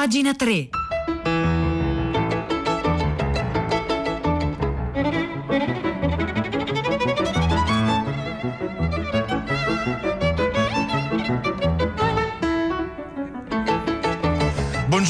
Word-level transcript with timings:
Pagina 0.00 0.32
3. 0.32 0.70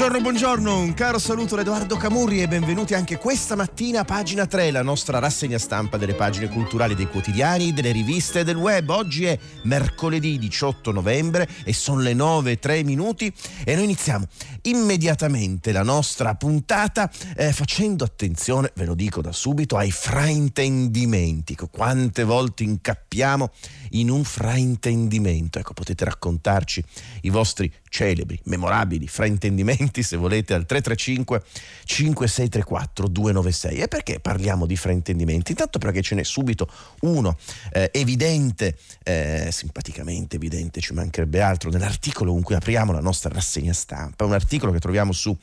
Buongiorno, 0.00 0.30
buongiorno, 0.30 0.78
un 0.78 0.94
caro 0.94 1.18
saluto 1.18 1.56
da 1.56 1.60
Edoardo 1.60 1.98
Camurri 1.98 2.40
e 2.40 2.48
benvenuti 2.48 2.94
anche 2.94 3.18
questa 3.18 3.54
mattina 3.54 4.00
a 4.00 4.04
pagina 4.06 4.46
3, 4.46 4.70
la 4.70 4.80
nostra 4.80 5.18
rassegna 5.18 5.58
stampa 5.58 5.98
delle 5.98 6.14
pagine 6.14 6.48
culturali 6.48 6.94
dei 6.94 7.06
quotidiani, 7.06 7.74
delle 7.74 7.92
riviste 7.92 8.40
e 8.40 8.44
del 8.44 8.56
web. 8.56 8.88
Oggi 8.88 9.26
è 9.26 9.38
mercoledì 9.64 10.38
18 10.38 10.90
novembre 10.90 11.46
e 11.64 11.74
sono 11.74 12.00
le 12.00 12.14
9 12.14 12.52
e 12.52 12.58
3 12.58 12.82
minuti 12.82 13.30
e 13.62 13.74
noi 13.74 13.84
iniziamo 13.84 14.26
immediatamente 14.62 15.70
la 15.70 15.82
nostra 15.82 16.34
puntata 16.34 17.10
eh, 17.36 17.52
facendo 17.52 18.02
attenzione, 18.02 18.72
ve 18.74 18.86
lo 18.86 18.94
dico 18.94 19.20
da 19.20 19.32
subito, 19.32 19.76
ai 19.76 19.90
fraintendimenti. 19.90 21.56
Quante 21.70 22.24
volte 22.24 22.62
incappiamo 22.62 23.50
in 23.90 24.08
un 24.08 24.24
fraintendimento? 24.24 25.58
Ecco, 25.58 25.74
potete 25.74 26.06
raccontarci 26.06 26.82
i 27.22 27.28
vostri 27.28 27.70
celebri, 27.90 28.40
memorabili 28.44 29.06
fraintendimenti 29.08 30.02
se 30.04 30.16
volete 30.16 30.54
al 30.54 30.64
335 30.64 31.42
5634 31.84 33.08
296. 33.08 33.78
E 33.78 33.88
perché 33.88 34.20
parliamo 34.20 34.64
di 34.64 34.76
fraintendimenti? 34.76 35.50
Intanto 35.50 35.78
perché 35.78 36.00
ce 36.00 36.14
n'è 36.14 36.22
subito 36.22 36.70
uno 37.00 37.36
eh, 37.72 37.90
evidente, 37.92 38.78
eh, 39.02 39.48
simpaticamente 39.50 40.36
evidente, 40.36 40.80
ci 40.80 40.94
mancherebbe 40.94 41.42
altro, 41.42 41.68
nell'articolo 41.70 42.32
con 42.32 42.42
cui 42.42 42.54
apriamo 42.54 42.92
la 42.92 43.00
nostra 43.00 43.28
rassegna 43.30 43.72
stampa, 43.72 44.24
un 44.24 44.34
articolo 44.34 44.70
che 44.72 44.78
troviamo 44.78 45.10
su 45.12 45.36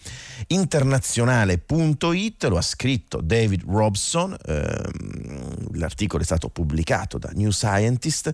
internazionale.it, 0.48 2.46
lo 2.46 2.58
ha 2.58 2.62
scritto 2.62 3.20
David 3.20 3.66
Robson, 3.68 4.36
ehm, 4.46 5.74
l'articolo 5.74 6.22
è 6.24 6.26
stato 6.26 6.48
pubblicato 6.48 7.18
da 7.18 7.30
New 7.34 7.52
Scientist 7.52 8.32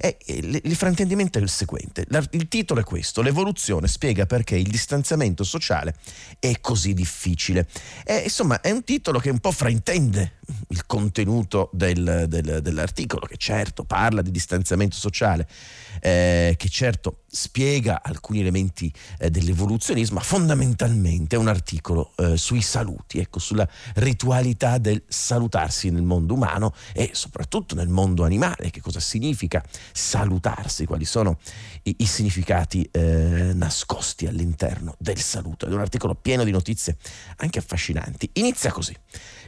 e, 0.00 0.18
e 0.24 0.34
il 0.64 0.74
fraintendimento 0.74 1.38
è 1.38 1.40
il 1.40 1.48
seguente, 1.48 2.04
il 2.32 2.48
titolo 2.48 2.80
è 2.80 2.84
questo, 2.84 3.22
l'evoluzione 3.22 3.50
rivoluzione 3.52 3.86
spiega 3.86 4.26
perché 4.26 4.56
il 4.56 4.68
distanziamento 4.68 5.44
sociale 5.44 5.94
è 6.38 6.58
così 6.60 6.94
difficile. 6.94 7.68
E, 8.04 8.18
insomma, 8.24 8.60
è 8.60 8.70
un 8.70 8.82
titolo 8.82 9.18
che 9.18 9.30
un 9.30 9.38
po' 9.38 9.52
fraintende 9.52 10.38
il 10.68 10.86
contenuto 10.86 11.70
del, 11.72 12.24
del, 12.28 12.60
dell'articolo, 12.62 13.26
che 13.26 13.36
certo 13.36 13.84
parla 13.84 14.22
di 14.22 14.30
distanziamento 14.30 14.96
sociale, 14.96 15.46
eh, 16.00 16.54
che 16.56 16.68
certo 16.68 17.22
spiega 17.34 18.02
alcuni 18.02 18.40
elementi 18.40 18.92
eh, 19.18 19.30
dell'evoluzionismo, 19.30 20.16
ma 20.16 20.22
fondamentalmente 20.22 21.36
è 21.36 21.38
un 21.38 21.48
articolo 21.48 22.12
eh, 22.16 22.36
sui 22.36 22.60
saluti, 22.60 23.18
ecco, 23.18 23.38
sulla 23.38 23.66
ritualità 23.94 24.78
del 24.78 25.02
salutarsi 25.08 25.90
nel 25.90 26.02
mondo 26.02 26.34
umano 26.34 26.74
e 26.92 27.10
soprattutto 27.12 27.74
nel 27.74 27.88
mondo 27.88 28.24
animale, 28.24 28.70
che 28.70 28.80
cosa 28.80 29.00
significa 29.00 29.64
salutarsi, 29.92 30.84
quali 30.84 31.04
sono 31.04 31.38
i, 31.84 31.96
i 31.98 32.06
significati 32.06 32.86
eh, 32.90 33.52
nascosti 33.54 34.26
all'interno 34.26 34.94
del 34.98 35.18
saluto. 35.18 35.66
È 35.66 35.72
un 35.72 35.80
articolo 35.80 36.14
pieno 36.14 36.44
di 36.44 36.50
notizie 36.50 36.96
anche 37.36 37.58
affascinanti. 37.58 38.28
Inizia 38.34 38.70
così. 38.70 38.94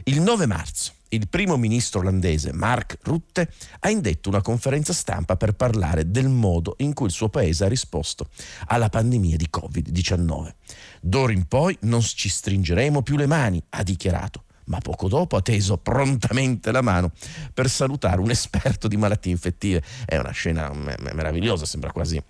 Il 0.05 0.21
9 0.21 0.45
marzo 0.47 0.93
il 1.09 1.27
primo 1.27 1.57
ministro 1.57 1.99
olandese 1.99 2.51
Mark 2.53 2.97
Rutte 3.03 3.51
ha 3.79 3.89
indetto 3.89 4.29
una 4.29 4.41
conferenza 4.41 4.93
stampa 4.93 5.35
per 5.35 5.53
parlare 5.53 6.09
del 6.09 6.29
modo 6.29 6.75
in 6.79 6.93
cui 6.93 7.07
il 7.07 7.11
suo 7.11 7.29
paese 7.29 7.65
ha 7.65 7.67
risposto 7.67 8.27
alla 8.67 8.89
pandemia 8.89 9.37
di 9.37 9.49
Covid-19. 9.51 10.53
D'ora 11.01 11.31
in 11.31 11.47
poi 11.47 11.77
non 11.81 12.01
ci 12.01 12.29
stringeremo 12.29 13.01
più 13.01 13.17
le 13.17 13.27
mani, 13.27 13.61
ha 13.69 13.83
dichiarato 13.83 14.43
ma 14.65 14.79
poco 14.79 15.07
dopo 15.07 15.35
ha 15.35 15.41
teso 15.41 15.77
prontamente 15.77 16.71
la 16.71 16.81
mano 16.81 17.11
per 17.53 17.69
salutare 17.69 18.19
un 18.19 18.29
esperto 18.29 18.87
di 18.87 18.97
malattie 18.97 19.31
infettive. 19.31 19.83
È 20.05 20.17
una 20.17 20.31
scena 20.31 20.71
meravigliosa, 20.73 21.65
sembra 21.65 21.91
quasi 21.91 22.21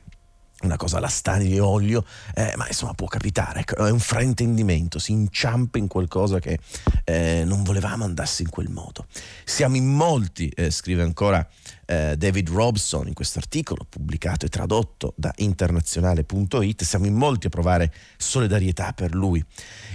una 0.62 0.78
cosa 0.78 0.98
alla 0.98 1.10
di 1.48 1.60
olio, 1.60 2.06
eh, 2.34 2.54
ma 2.56 2.68
insomma 2.68 2.94
può 2.94 3.08
capitare, 3.08 3.62
ecco, 3.62 3.86
è 3.86 3.92
un 3.92 4.00
fraintendimento, 4.00 5.00
si 5.00 5.12
inciampa 5.12 5.78
in 5.78 5.88
qualcosa 5.88 6.40
che 6.40 6.60
eh, 7.04 7.44
non 7.46 7.64
volevamo 7.64 8.04
andasse 8.04 8.42
in 8.42 8.50
quel 8.50 8.70
modo. 8.70 9.06
Siamo 9.44 9.76
in 9.76 9.86
molti, 9.88 10.50
eh, 10.50 10.72
scrive 10.72 11.04
ancora 11.04 11.48
eh, 11.86 12.16
David 12.18 12.50
Robson 12.50 13.08
in 13.08 13.14
questo 13.14 13.40
articolo 13.40 13.86
pubblicato 13.88 14.46
e 14.46 14.50
tradotto 14.50 15.14
da 15.16 15.32
internazionale.it, 15.38 16.84
siamo 16.84 17.06
in 17.06 17.14
molti 17.14 17.48
a 17.48 17.50
provare 17.50 17.94
solidarietà 18.18 18.94
per 18.94 19.14
lui. 19.14 19.44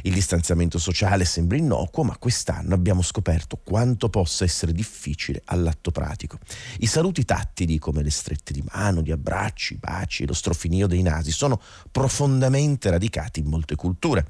Il 0.03 0.13
distanziamento 0.13 0.79
sociale 0.79 1.25
sembra 1.25 1.57
innocuo, 1.57 2.05
ma 2.05 2.17
quest'anno 2.19 2.75
abbiamo 2.75 3.03
scoperto 3.03 3.61
quanto 3.63 4.09
possa 4.09 4.45
essere 4.45 4.73
difficile 4.73 5.43
all'atto 5.47 5.91
pratico. 5.91 6.39
I 6.79 6.87
saluti 6.87 7.25
tattili, 7.25 7.79
come 7.79 8.03
le 8.03 8.11
strette 8.11 8.53
di 8.53 8.63
mano, 8.73 9.03
gli 9.03 9.11
abbracci, 9.11 9.75
i 9.75 9.79
baci, 9.79 10.27
lo 10.27 10.35
strofinio 10.35 10.87
dei 10.87 11.03
nasi, 11.03 11.33
sono 11.33 11.61
profondamente 11.91 12.91
radicati 12.91 13.41
in 13.41 13.47
molte 13.47 13.75
culture. 13.75 14.27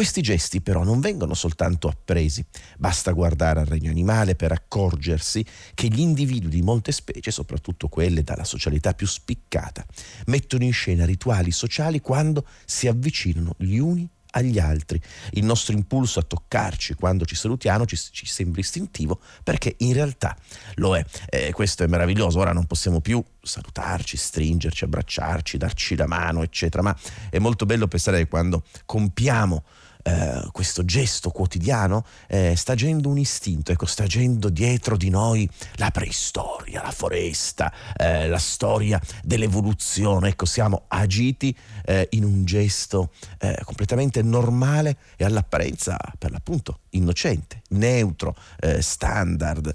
Questi 0.00 0.22
gesti 0.22 0.62
però 0.62 0.82
non 0.82 0.98
vengono 0.98 1.34
soltanto 1.34 1.86
appresi, 1.86 2.42
basta 2.78 3.12
guardare 3.12 3.60
al 3.60 3.66
regno 3.66 3.90
animale 3.90 4.34
per 4.34 4.50
accorgersi 4.50 5.44
che 5.74 5.88
gli 5.88 6.00
individui 6.00 6.48
di 6.48 6.62
molte 6.62 6.90
specie, 6.90 7.30
soprattutto 7.30 7.88
quelle 7.88 8.22
dalla 8.22 8.44
socialità 8.44 8.94
più 8.94 9.06
spiccata, 9.06 9.84
mettono 10.28 10.64
in 10.64 10.72
scena 10.72 11.04
rituali 11.04 11.50
sociali 11.50 12.00
quando 12.00 12.46
si 12.64 12.88
avvicinano 12.88 13.52
gli 13.58 13.76
uni 13.76 14.08
agli 14.30 14.58
altri. 14.58 14.98
Il 15.32 15.44
nostro 15.44 15.74
impulso 15.74 16.18
a 16.18 16.22
toccarci 16.22 16.94
quando 16.94 17.26
ci 17.26 17.34
salutiamo 17.34 17.84
ci, 17.84 17.98
ci 17.98 18.24
sembra 18.24 18.62
istintivo 18.62 19.20
perché 19.44 19.74
in 19.80 19.92
realtà 19.92 20.34
lo 20.76 20.96
è. 20.96 21.04
Eh, 21.28 21.52
questo 21.52 21.84
è 21.84 21.86
meraviglioso. 21.88 22.38
Ora 22.38 22.54
non 22.54 22.64
possiamo 22.64 23.02
più 23.02 23.22
salutarci, 23.42 24.16
stringerci, 24.16 24.84
abbracciarci, 24.84 25.58
darci 25.58 25.94
la 25.94 26.06
mano, 26.06 26.42
eccetera, 26.42 26.82
ma 26.82 26.96
è 27.28 27.38
molto 27.38 27.66
bello 27.66 27.86
pensare 27.86 28.16
che 28.16 28.28
quando 28.28 28.64
compiamo 28.86 29.62
eh, 30.02 30.48
questo 30.52 30.84
gesto 30.84 31.30
quotidiano 31.30 32.04
eh, 32.28 32.54
sta 32.56 32.72
agendo 32.72 33.08
un 33.08 33.18
istinto, 33.18 33.72
ecco, 33.72 33.86
sta 33.86 34.04
agendo 34.04 34.48
dietro 34.48 34.96
di 34.96 35.10
noi 35.10 35.48
la 35.74 35.90
preistoria, 35.90 36.82
la 36.82 36.90
foresta, 36.90 37.72
eh, 37.96 38.28
la 38.28 38.38
storia 38.38 39.00
dell'evoluzione, 39.22 40.28
ecco, 40.28 40.46
siamo 40.46 40.84
agiti 40.88 41.56
eh, 41.84 42.08
in 42.10 42.24
un 42.24 42.44
gesto 42.44 43.12
eh, 43.38 43.60
completamente 43.64 44.22
normale 44.22 44.96
e 45.16 45.24
all'apparenza 45.24 45.96
per 46.18 46.30
l'appunto 46.30 46.80
innocente, 46.90 47.62
neutro, 47.70 48.34
standard, 48.80 49.72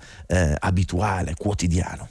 abituale, 0.59 1.33
quotidiano. 1.35 2.09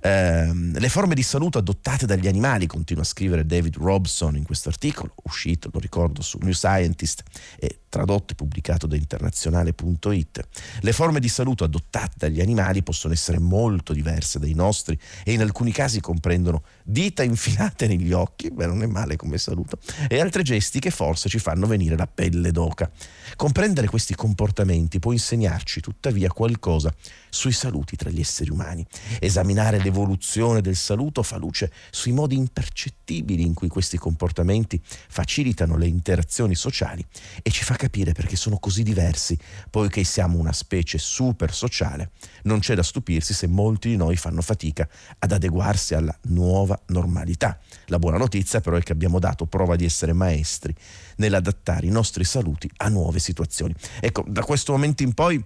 Eh, 0.00 0.50
le 0.54 0.88
forme 0.88 1.14
di 1.14 1.22
saluto 1.22 1.58
adottate 1.58 2.06
dagli 2.06 2.26
animali, 2.26 2.66
continua 2.66 3.02
a 3.02 3.06
scrivere 3.06 3.44
David 3.44 3.76
Robson 3.76 4.36
in 4.36 4.44
questo 4.44 4.68
articolo, 4.68 5.14
uscito, 5.24 5.68
lo 5.72 5.78
ricordo, 5.78 6.22
su 6.22 6.38
New 6.40 6.52
Scientist 6.52 7.22
e 7.58 7.80
tradotto 7.88 8.32
e 8.32 8.36
pubblicato 8.36 8.86
da 8.86 8.96
internazionale.it. 8.96 10.48
Le 10.80 10.92
forme 10.92 11.20
di 11.20 11.28
saluto 11.28 11.64
adottate 11.64 12.14
dagli 12.16 12.40
animali 12.40 12.82
possono 12.82 13.12
essere 13.12 13.38
molto 13.38 13.92
diverse 13.92 14.38
dai 14.38 14.54
nostri 14.54 14.98
e 15.24 15.32
in 15.32 15.42
alcuni 15.42 15.72
casi 15.72 16.00
comprendono 16.00 16.62
dita 16.90 17.22
infilate 17.22 17.86
negli 17.86 18.12
occhi, 18.12 18.50
beh 18.50 18.66
non 18.66 18.82
è 18.82 18.86
male 18.86 19.16
come 19.16 19.38
saluto, 19.38 19.78
e 20.08 20.20
altri 20.20 20.42
gesti 20.42 20.80
che 20.80 20.90
forse 20.90 21.28
ci 21.28 21.38
fanno 21.38 21.66
venire 21.66 21.96
la 21.96 22.06
pelle 22.06 22.50
d'oca. 22.50 22.90
Comprendere 23.36 23.86
questi 23.86 24.14
comportamenti 24.14 24.98
può 24.98 25.12
insegnarci 25.12 25.80
tuttavia 25.80 26.30
qualcosa 26.30 26.92
sui 27.28 27.52
saluti 27.52 27.96
tra 27.96 28.10
gli 28.10 28.20
esseri 28.20 28.50
umani. 28.50 28.84
Esaminare 29.20 29.82
l'evoluzione 29.82 30.60
del 30.60 30.76
saluto 30.76 31.22
fa 31.22 31.36
luce 31.36 31.70
sui 31.90 32.12
modi 32.12 32.36
impercettibili 32.36 33.44
in 33.44 33.54
cui 33.54 33.68
questi 33.68 33.96
comportamenti 33.96 34.80
facilitano 34.84 35.76
le 35.76 35.86
interazioni 35.86 36.54
sociali 36.54 37.04
e 37.42 37.50
ci 37.50 37.64
fa 37.64 37.76
capire 37.76 38.12
perché 38.12 38.36
sono 38.36 38.58
così 38.58 38.82
diversi, 38.82 39.38
poiché 39.70 40.02
siamo 40.04 40.38
una 40.38 40.52
specie 40.52 40.98
super 40.98 41.54
sociale. 41.54 42.10
Non 42.42 42.58
c'è 42.58 42.74
da 42.74 42.82
stupirsi 42.82 43.32
se 43.32 43.46
molti 43.46 43.88
di 43.90 43.96
noi 43.96 44.16
fanno 44.16 44.42
fatica 44.42 44.88
ad 45.18 45.32
adeguarsi 45.32 45.94
alla 45.94 46.16
nuova 46.22 46.79
normalità. 46.86 47.58
La 47.86 47.98
buona 47.98 48.16
notizia 48.16 48.60
però 48.60 48.76
è 48.76 48.82
che 48.82 48.92
abbiamo 48.92 49.18
dato 49.18 49.46
prova 49.46 49.76
di 49.76 49.84
essere 49.84 50.12
maestri 50.12 50.74
nell'adattare 51.16 51.86
i 51.86 51.90
nostri 51.90 52.24
saluti 52.24 52.70
a 52.78 52.88
nuove 52.88 53.18
situazioni. 53.18 53.74
Ecco, 54.00 54.24
da 54.26 54.42
questo 54.42 54.72
momento 54.72 55.02
in 55.02 55.14
poi 55.14 55.42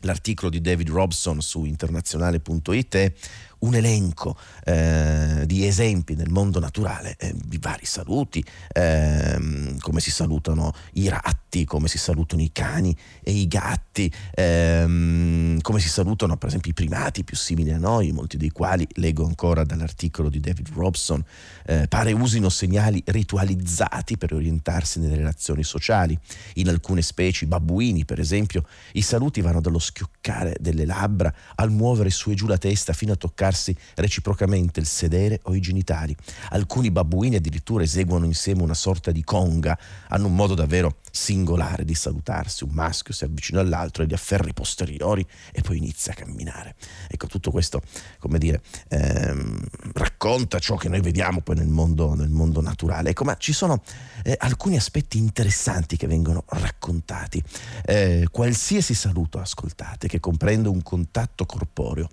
L'articolo 0.00 0.50
di 0.50 0.60
David 0.60 0.90
Robson 0.90 1.40
su 1.40 1.64
internazionale.it 1.64 2.96
è 2.96 3.12
un 3.60 3.74
elenco 3.74 4.36
eh, 4.64 5.44
di 5.46 5.66
esempi 5.66 6.14
nel 6.14 6.30
mondo 6.30 6.60
naturale 6.60 7.16
eh, 7.18 7.34
di 7.34 7.58
vari 7.58 7.86
saluti, 7.86 8.44
ehm, 8.72 9.78
come 9.78 10.00
si 10.00 10.10
salutano 10.10 10.74
i 10.94 11.08
ratti, 11.08 11.64
come 11.64 11.88
si 11.88 11.98
salutano 11.98 12.42
i 12.42 12.50
cani 12.52 12.94
e 13.22 13.32
i 13.32 13.46
gatti, 13.46 14.12
ehm, 14.34 15.60
come 15.60 15.80
si 15.80 15.88
salutano 15.88 16.36
per 16.36 16.48
esempio 16.48 16.70
i 16.70 16.74
primati 16.74 17.24
più 17.24 17.36
simili 17.36 17.72
a 17.72 17.78
noi, 17.78 18.12
molti 18.12 18.36
dei 18.36 18.50
quali, 18.50 18.86
leggo 18.94 19.24
ancora 19.24 19.64
dall'articolo 19.64 20.28
di 20.28 20.40
David 20.40 20.68
Robson, 20.74 21.24
eh, 21.66 21.86
pare 21.88 22.12
usino 22.12 22.48
segnali 22.48 23.02
ritualizzati 23.06 24.16
per 24.16 24.34
orientarsi 24.34 25.00
nelle 25.00 25.16
relazioni 25.16 25.62
sociali. 25.62 26.18
In 26.54 26.68
alcune 26.68 27.02
specie, 27.02 27.46
babbuini 27.46 28.04
per 28.04 28.20
esempio, 28.20 28.64
i 28.92 29.02
saluti 29.02 29.40
vanno 29.40 29.60
dallo 29.60 29.78
schioccare 29.78 30.56
delle 30.60 30.84
labbra 30.84 31.32
al 31.56 31.70
muovere 31.70 32.10
su 32.10 32.30
e 32.30 32.34
giù 32.34 32.46
la 32.46 32.58
testa 32.58 32.92
fino 32.92 33.12
a 33.12 33.16
toccarsi 33.46 33.76
reciprocamente 33.94 34.80
il 34.80 34.86
sedere 34.86 35.40
o 35.44 35.54
i 35.54 35.60
genitali. 35.60 36.14
Alcuni 36.50 36.90
babbuini 36.90 37.36
addirittura 37.36 37.84
eseguono 37.84 38.24
insieme 38.24 38.62
una 38.62 38.74
sorta 38.74 39.12
di 39.12 39.22
conga, 39.22 39.78
hanno 40.08 40.26
un 40.26 40.34
modo 40.34 40.54
davvero 40.54 40.96
singolare 41.10 41.84
di 41.84 41.94
salutarsi, 41.94 42.64
un 42.64 42.70
maschio 42.72 43.14
si 43.14 43.24
avvicina 43.24 43.60
all'altro 43.60 44.02
e 44.02 44.06
gli 44.06 44.12
afferri 44.12 44.52
posteriori 44.52 45.26
e 45.52 45.62
poi 45.62 45.78
inizia 45.78 46.12
a 46.12 46.16
camminare. 46.16 46.74
Ecco, 47.08 47.26
tutto 47.26 47.50
questo, 47.50 47.82
come 48.18 48.38
dire, 48.38 48.60
ehm, 48.88 49.58
racconta 49.94 50.58
ciò 50.58 50.76
che 50.76 50.88
noi 50.88 51.00
vediamo 51.00 51.40
poi 51.40 51.56
nel 51.56 51.68
mondo, 51.68 52.14
nel 52.14 52.28
mondo 52.28 52.60
naturale. 52.60 53.10
Ecco, 53.10 53.24
ma 53.24 53.36
ci 53.36 53.52
sono 53.52 53.82
eh, 54.24 54.36
alcuni 54.38 54.76
aspetti 54.76 55.18
interessanti 55.18 55.96
che 55.96 56.06
vengono 56.06 56.44
raccontati. 56.48 57.42
Eh, 57.84 58.26
qualsiasi 58.30 58.94
saluto, 58.94 59.38
ascoltate, 59.38 60.08
che 60.08 60.20
comprende 60.20 60.68
un 60.68 60.82
contatto 60.82 61.46
corporeo, 61.46 62.08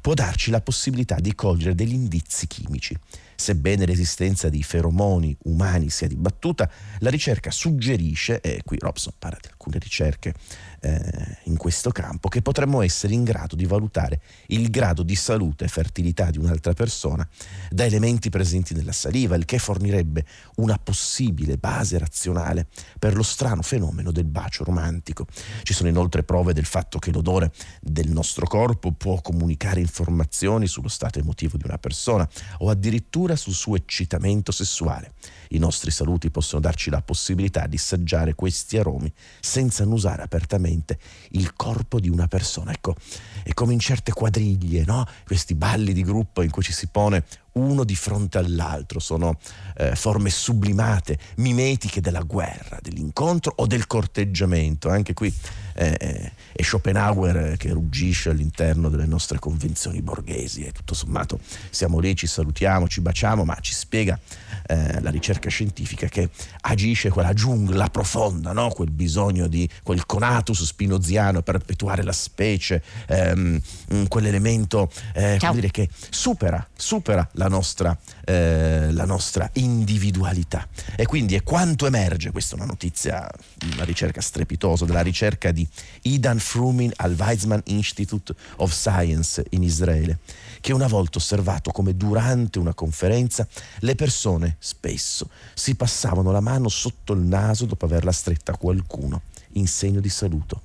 può 0.00 0.14
darci 0.14 0.50
la 0.50 0.60
possibilità 0.60 0.75
di 1.20 1.34
cogliere 1.34 1.74
degli 1.74 1.94
indizi 1.94 2.46
chimici. 2.46 2.96
Sebbene 3.36 3.86
l'esistenza 3.86 4.48
di 4.48 4.62
feromoni 4.62 5.36
umani 5.44 5.90
sia 5.90 6.08
dibattuta, 6.08 6.70
la 7.00 7.10
ricerca 7.10 7.50
suggerisce, 7.50 8.40
e 8.40 8.62
qui 8.64 8.78
Robson 8.78 9.12
parla 9.18 9.38
di 9.40 9.48
alcune 9.48 9.78
ricerche 9.78 10.34
eh, 10.80 11.38
in 11.44 11.56
questo 11.56 11.90
campo, 11.90 12.28
che 12.28 12.42
potremmo 12.42 12.82
essere 12.82 13.12
in 13.12 13.24
grado 13.24 13.56
di 13.56 13.66
valutare 13.66 14.20
il 14.48 14.70
grado 14.70 15.02
di 15.02 15.14
salute 15.16 15.64
e 15.64 15.68
fertilità 15.68 16.30
di 16.30 16.38
un'altra 16.38 16.72
persona 16.72 17.26
da 17.70 17.84
elementi 17.84 18.30
presenti 18.30 18.74
nella 18.74 18.92
saliva, 18.92 19.36
il 19.36 19.44
che 19.44 19.58
fornirebbe 19.58 20.24
una 20.56 20.78
possibile 20.78 21.56
base 21.58 21.98
razionale 21.98 22.66
per 22.98 23.14
lo 23.14 23.22
strano 23.22 23.62
fenomeno 23.62 24.12
del 24.12 24.26
bacio 24.26 24.64
romantico. 24.64 25.26
Ci 25.62 25.74
sono 25.74 25.88
inoltre 25.88 26.22
prove 26.22 26.52
del 26.52 26.64
fatto 26.64 26.98
che 26.98 27.10
l'odore 27.10 27.52
del 27.80 28.10
nostro 28.10 28.46
corpo 28.46 28.92
può 28.92 29.20
comunicare 29.20 29.80
informazioni 29.80 30.66
sullo 30.66 30.88
stato 30.88 31.18
emotivo 31.18 31.56
di 31.56 31.64
una 31.64 31.78
persona 31.78 32.28
o 32.58 32.70
addirittura 32.70 33.25
sul 33.34 33.54
suo 33.54 33.74
eccitamento 33.74 34.52
sessuale. 34.52 35.14
I 35.48 35.58
nostri 35.58 35.90
saluti 35.90 36.30
possono 36.30 36.60
darci 36.60 36.90
la 36.90 37.02
possibilità 37.02 37.66
di 37.66 37.76
assaggiare 37.76 38.34
questi 38.34 38.78
aromi 38.78 39.12
senza 39.40 39.82
annusare 39.82 40.22
apertamente 40.22 40.98
il 41.30 41.54
corpo 41.54 41.98
di 41.98 42.08
una 42.08 42.28
persona. 42.28 42.72
Ecco, 42.72 42.94
è 43.42 43.52
come 43.54 43.72
in 43.72 43.80
certe 43.80 44.12
quadriglie, 44.12 44.84
no? 44.84 45.04
questi 45.24 45.54
balli 45.54 45.92
di 45.92 46.02
gruppo 46.02 46.42
in 46.42 46.50
cui 46.50 46.62
ci 46.62 46.72
si 46.72 46.86
pone 46.86 47.24
uno 47.56 47.84
di 47.84 47.94
fronte 47.94 48.38
all'altro, 48.38 48.98
sono 48.98 49.38
eh, 49.76 49.94
forme 49.94 50.30
sublimate, 50.30 51.18
mimetiche 51.36 52.00
della 52.00 52.22
guerra, 52.22 52.78
dell'incontro 52.80 53.52
o 53.56 53.66
del 53.66 53.86
corteggiamento. 53.86 54.88
Anche 54.88 55.14
qui 55.14 55.32
eh, 55.74 56.32
è 56.52 56.62
Schopenhauer 56.62 57.56
che 57.56 57.70
ruggisce 57.70 58.30
all'interno 58.30 58.88
delle 58.88 59.06
nostre 59.06 59.38
convenzioni 59.38 60.00
borghesi 60.00 60.64
e 60.64 60.72
tutto 60.72 60.94
sommato 60.94 61.38
siamo 61.70 61.98
lì, 61.98 62.16
ci 62.16 62.26
salutiamo, 62.26 62.88
ci 62.88 63.00
baciamo, 63.00 63.44
ma 63.44 63.56
ci 63.60 63.74
spiega 63.74 64.18
eh, 64.66 65.00
la 65.00 65.10
ricerca 65.10 65.50
scientifica 65.50 66.06
che 66.08 66.30
agisce 66.62 67.10
quella 67.10 67.34
giungla 67.34 67.88
profonda, 67.88 68.52
no? 68.52 68.68
quel 68.68 68.90
bisogno 68.90 69.46
di 69.46 69.68
quel 69.82 70.06
conatus 70.06 70.64
spinoziano 70.64 71.42
per 71.42 71.56
perpetuare 71.56 72.02
la 72.02 72.12
specie, 72.12 72.82
ehm, 73.06 73.60
quell'elemento 74.08 74.90
eh, 75.14 75.38
dire, 75.52 75.70
che 75.70 75.88
supera, 76.10 76.66
supera 76.74 77.26
la 77.32 77.45
nostra, 77.48 77.96
eh, 78.24 78.92
la 78.92 79.04
nostra 79.04 79.48
individualità. 79.54 80.66
E 80.96 81.06
quindi 81.06 81.34
è 81.34 81.42
quanto 81.42 81.86
emerge, 81.86 82.30
questa 82.30 82.54
è 82.54 82.58
una 82.58 82.66
notizia, 82.66 83.28
una 83.72 83.84
ricerca 83.84 84.20
strepitosa 84.20 84.84
della 84.84 85.02
ricerca 85.02 85.52
di 85.52 85.66
Idan 86.02 86.38
Frumin 86.38 86.92
al 86.96 87.14
Weizmann 87.18 87.60
Institute 87.64 88.34
of 88.56 88.72
Science 88.72 89.44
in 89.50 89.62
Israele, 89.62 90.18
che 90.60 90.72
una 90.72 90.86
volta 90.86 91.18
osservato 91.18 91.70
come 91.70 91.96
durante 91.96 92.58
una 92.58 92.74
conferenza 92.74 93.46
le 93.80 93.94
persone 93.94 94.56
spesso 94.58 95.28
si 95.54 95.74
passavano 95.74 96.32
la 96.32 96.40
mano 96.40 96.68
sotto 96.68 97.12
il 97.12 97.20
naso 97.20 97.66
dopo 97.66 97.84
averla 97.84 98.12
stretta 98.12 98.52
a 98.52 98.56
qualcuno 98.56 99.22
in 99.52 99.66
segno 99.66 100.00
di 100.00 100.08
saluto. 100.08 100.62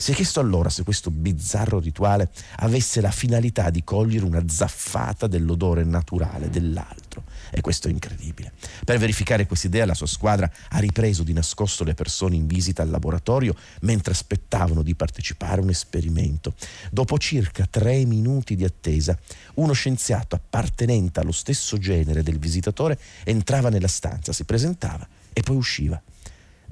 Si 0.00 0.12
è 0.12 0.14
chiesto 0.14 0.40
allora 0.40 0.70
se 0.70 0.82
questo 0.82 1.10
bizzarro 1.10 1.78
rituale 1.78 2.30
avesse 2.60 3.02
la 3.02 3.10
finalità 3.10 3.68
di 3.68 3.84
cogliere 3.84 4.24
una 4.24 4.42
zaffata 4.48 5.26
dell'odore 5.26 5.84
naturale 5.84 6.48
dell'altro. 6.48 7.24
E 7.50 7.60
questo 7.60 7.88
è 7.88 7.90
incredibile. 7.90 8.54
Per 8.82 8.96
verificare 8.96 9.46
quest'idea 9.46 9.84
la 9.84 9.92
sua 9.92 10.06
squadra 10.06 10.50
ha 10.70 10.78
ripreso 10.78 11.22
di 11.22 11.34
nascosto 11.34 11.84
le 11.84 11.92
persone 11.92 12.34
in 12.34 12.46
visita 12.46 12.80
al 12.80 12.88
laboratorio 12.88 13.54
mentre 13.82 14.12
aspettavano 14.14 14.82
di 14.82 14.94
partecipare 14.94 15.60
a 15.60 15.64
un 15.64 15.68
esperimento. 15.68 16.54
Dopo 16.90 17.18
circa 17.18 17.66
tre 17.68 18.02
minuti 18.06 18.56
di 18.56 18.64
attesa, 18.64 19.18
uno 19.56 19.74
scienziato 19.74 20.34
appartenente 20.34 21.20
allo 21.20 21.30
stesso 21.30 21.76
genere 21.76 22.22
del 22.22 22.38
visitatore 22.38 22.98
entrava 23.24 23.68
nella 23.68 23.86
stanza, 23.86 24.32
si 24.32 24.44
presentava 24.44 25.06
e 25.30 25.42
poi 25.42 25.56
usciva. 25.56 26.02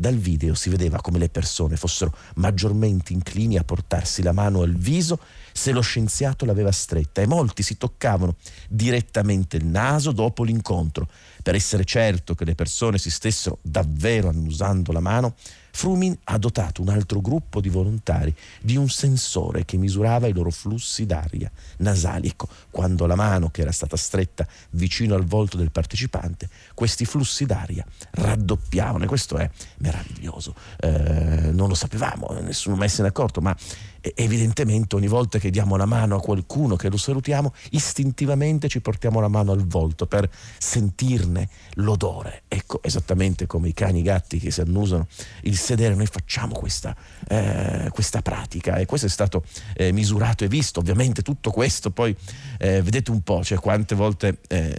Dal 0.00 0.14
video 0.14 0.54
si 0.54 0.70
vedeva 0.70 1.00
come 1.00 1.18
le 1.18 1.28
persone 1.28 1.74
fossero 1.74 2.14
maggiormente 2.36 3.12
inclini 3.12 3.58
a 3.58 3.64
portarsi 3.64 4.22
la 4.22 4.30
mano 4.30 4.62
al 4.62 4.72
viso 4.72 5.18
se 5.58 5.72
lo 5.72 5.80
scienziato 5.80 6.44
l'aveva 6.44 6.70
stretta 6.70 7.20
e 7.20 7.26
molti 7.26 7.64
si 7.64 7.76
toccavano 7.76 8.36
direttamente 8.68 9.56
il 9.56 9.66
naso 9.66 10.12
dopo 10.12 10.44
l'incontro. 10.44 11.08
Per 11.42 11.56
essere 11.56 11.84
certo 11.84 12.36
che 12.36 12.44
le 12.44 12.54
persone 12.54 12.96
si 12.96 13.10
stessero 13.10 13.58
davvero 13.60 14.28
annusando 14.28 14.92
la 14.92 15.00
mano, 15.00 15.34
Frumin 15.70 16.16
ha 16.24 16.38
dotato 16.38 16.82
un 16.82 16.88
altro 16.88 17.20
gruppo 17.20 17.60
di 17.60 17.68
volontari 17.68 18.34
di 18.60 18.76
un 18.76 18.88
sensore 18.88 19.64
che 19.64 19.76
misurava 19.76 20.26
i 20.26 20.32
loro 20.32 20.50
flussi 20.50 21.06
d'aria 21.06 21.50
nasali. 21.78 22.28
Ecco, 22.28 22.48
quando 22.70 23.06
la 23.06 23.14
mano 23.14 23.50
che 23.50 23.60
era 23.60 23.70
stata 23.72 23.96
stretta 23.96 24.46
vicino 24.70 25.14
al 25.14 25.24
volto 25.24 25.56
del 25.56 25.70
partecipante, 25.70 26.48
questi 26.74 27.04
flussi 27.04 27.46
d'aria 27.46 27.84
raddoppiavano 28.10 29.04
e 29.04 29.06
questo 29.06 29.36
è 29.36 29.48
meraviglioso. 29.78 30.54
Eh, 30.78 31.50
non 31.52 31.68
lo 31.68 31.74
sapevamo, 31.74 32.36
nessuno 32.42 32.76
mai 32.76 32.88
se 32.88 33.02
ne 33.02 33.08
è 33.08 33.10
accorto, 33.10 33.40
ma 33.40 33.56
evidentemente 34.00 34.96
ogni 34.96 35.08
volta 35.08 35.38
che 35.38 35.50
diamo 35.50 35.76
la 35.76 35.86
mano 35.86 36.16
a 36.16 36.20
qualcuno, 36.20 36.76
che 36.76 36.88
lo 36.88 36.96
salutiamo, 36.96 37.52
istintivamente 37.70 38.68
ci 38.68 38.80
portiamo 38.80 39.20
la 39.20 39.28
mano 39.28 39.52
al 39.52 39.66
volto 39.66 40.06
per 40.06 40.28
sentirne 40.58 41.48
l'odore. 41.74 42.42
Ecco, 42.48 42.82
esattamente 42.82 43.46
come 43.46 43.68
i 43.68 43.74
cani 43.74 43.98
e 43.98 44.00
i 44.00 44.04
gatti 44.04 44.38
che 44.38 44.50
si 44.50 44.60
annusano 44.60 45.06
il 45.42 45.56
sedere, 45.56 45.94
noi 45.94 46.06
facciamo 46.06 46.54
questa, 46.54 46.96
eh, 47.28 47.88
questa 47.90 48.22
pratica 48.22 48.76
e 48.76 48.86
questo 48.86 49.06
è 49.06 49.10
stato 49.10 49.44
eh, 49.74 49.92
misurato 49.92 50.44
e 50.44 50.48
visto. 50.48 50.80
Ovviamente 50.80 51.22
tutto 51.22 51.50
questo 51.50 51.90
poi 51.90 52.14
eh, 52.58 52.82
vedete 52.82 53.10
un 53.10 53.22
po', 53.22 53.42
cioè 53.42 53.58
quante 53.58 53.94
volte 53.94 54.38
eh, 54.48 54.76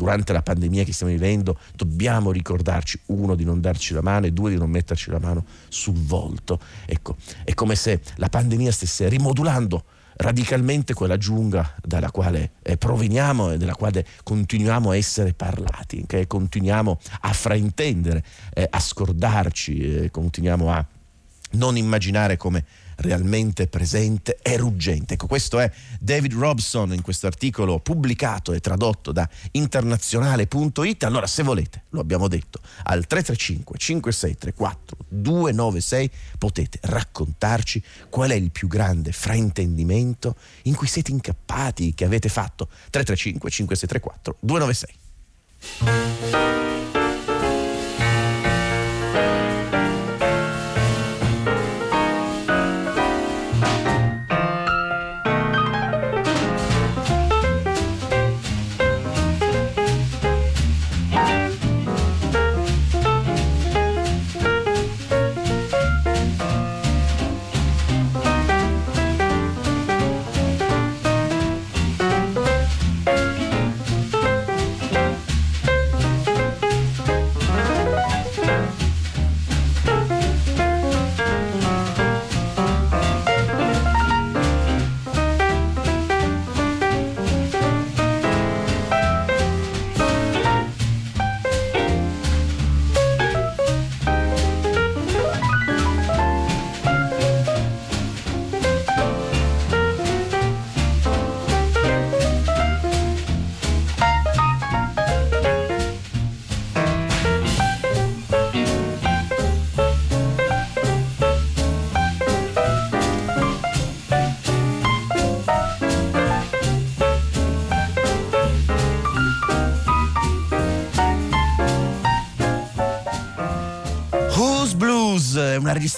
durante 0.00 0.32
la 0.32 0.42
pandemia 0.42 0.84
che 0.84 0.92
stiamo 0.92 1.12
vivendo 1.12 1.58
dobbiamo 1.74 2.30
ricordarci, 2.30 3.00
uno, 3.06 3.34
di 3.34 3.44
non 3.44 3.60
darci 3.60 3.94
la 3.94 4.02
mano 4.02 4.26
e 4.26 4.32
due, 4.32 4.50
di 4.50 4.56
non 4.56 4.70
metterci 4.70 5.10
la 5.10 5.18
mano 5.18 5.44
sul 5.68 5.94
volto. 5.94 6.60
Ecco, 6.86 7.16
è 7.44 7.54
come 7.54 7.76
se 7.76 8.00
la 8.16 8.28
pandemia 8.28 8.72
stesse 8.72 9.08
rimodulando 9.08 9.84
radicalmente 10.20 10.92
quella 10.92 11.16
giungla 11.16 11.76
dalla 11.82 12.10
quale 12.10 12.52
eh, 12.62 12.76
proveniamo 12.76 13.52
e 13.52 13.56
della 13.56 13.74
quale 13.74 14.06
continuiamo 14.22 14.90
a 14.90 14.96
essere 14.96 15.32
parlati, 15.32 16.04
che 16.06 16.26
continuiamo 16.26 16.98
a 17.20 17.32
fraintendere, 17.32 18.22
eh, 18.52 18.66
a 18.68 18.78
scordarci, 18.78 19.78
eh, 19.78 20.10
continuiamo 20.10 20.70
a 20.70 20.84
non 21.52 21.76
immaginare 21.76 22.36
come 22.36 22.64
realmente 23.00 23.66
presente 23.66 24.38
e 24.42 24.56
ruggente. 24.56 25.14
Ecco, 25.14 25.26
questo 25.26 25.58
è 25.58 25.70
David 25.98 26.34
Robson 26.34 26.92
in 26.92 27.02
questo 27.02 27.26
articolo 27.26 27.80
pubblicato 27.80 28.52
e 28.52 28.60
tradotto 28.60 29.12
da 29.12 29.28
internazionale.it. 29.52 31.04
Allora, 31.04 31.26
se 31.26 31.42
volete, 31.42 31.84
lo 31.90 32.00
abbiamo 32.00 32.28
detto, 32.28 32.60
al 32.84 33.06
335 33.06 33.78
5634 33.78 34.96
296 35.08 36.10
potete 36.38 36.78
raccontarci 36.82 37.82
qual 38.08 38.30
è 38.30 38.34
il 38.34 38.50
più 38.50 38.68
grande 38.68 39.12
fraintendimento 39.12 40.36
in 40.62 40.74
cui 40.74 40.86
siete 40.86 41.10
incappati, 41.10 41.94
che 41.94 42.04
avete 42.04 42.28
fatto. 42.28 42.68
335 42.90 43.50
5634 43.50 44.36
296. 44.40 46.79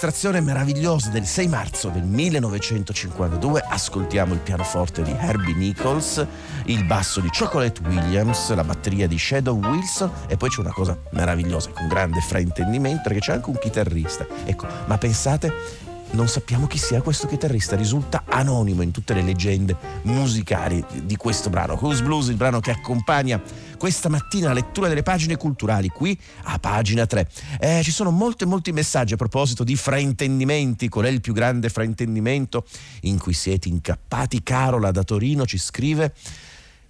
Registrazione 0.03 0.41
meravigliosa 0.41 1.09
del 1.09 1.25
6 1.25 1.47
marzo 1.47 1.87
del 1.87 2.03
1952. 2.03 3.61
Ascoltiamo 3.61 4.33
il 4.33 4.41
pianoforte 4.41 5.01
di 5.01 5.15
Herbie 5.17 5.55
Nichols, 5.55 6.25
il 6.65 6.83
basso 6.83 7.21
di 7.21 7.29
Chocolate 7.29 7.79
Williams, 7.85 8.53
la 8.53 8.65
batteria 8.65 9.07
di 9.07 9.17
Shadow 9.17 9.57
Wilson 9.57 10.11
e 10.27 10.35
poi 10.35 10.49
c'è 10.49 10.59
una 10.59 10.73
cosa 10.73 10.97
meravigliosa 11.11 11.69
con 11.69 11.87
grande 11.87 12.19
fraintendimento 12.19 13.01
perché 13.03 13.19
c'è 13.19 13.31
anche 13.31 13.49
un 13.49 13.57
chitarrista. 13.57 14.27
Ecco, 14.43 14.67
ma 14.87 14.97
pensate 14.97 15.53
non 16.13 16.27
sappiamo 16.27 16.67
chi 16.67 16.77
sia 16.77 17.01
questo 17.01 17.27
chitarrista, 17.27 17.75
risulta 17.75 18.23
anonimo 18.27 18.81
in 18.81 18.91
tutte 18.91 19.13
le 19.13 19.21
leggende 19.21 19.75
musicali 20.03 20.83
di 21.03 21.15
questo 21.15 21.49
brano. 21.49 21.73
Who's 21.73 22.01
Blues, 22.01 22.27
il 22.27 22.35
brano 22.35 22.59
che 22.59 22.71
accompagna 22.71 23.41
questa 23.77 24.09
mattina 24.09 24.47
la 24.47 24.53
lettura 24.53 24.87
delle 24.87 25.03
pagine 25.03 25.35
culturali 25.35 25.89
qui 25.89 26.17
a 26.43 26.59
pagina 26.59 27.05
3. 27.05 27.29
Eh, 27.59 27.81
ci 27.83 27.91
sono 27.91 28.11
molti 28.11 28.45
molti 28.45 28.71
messaggi 28.71 29.13
a 29.13 29.17
proposito 29.17 29.63
di 29.63 29.75
fraintendimenti, 29.75 30.87
qual 30.87 31.05
è 31.05 31.09
il 31.09 31.21
più 31.21 31.33
grande 31.33 31.69
fraintendimento 31.69 32.65
in 33.01 33.17
cui 33.17 33.33
siete 33.33 33.67
incappati? 33.67 34.43
Carola 34.43 34.91
da 34.91 35.03
Torino 35.03 35.45
ci 35.45 35.57
scrive 35.57 36.13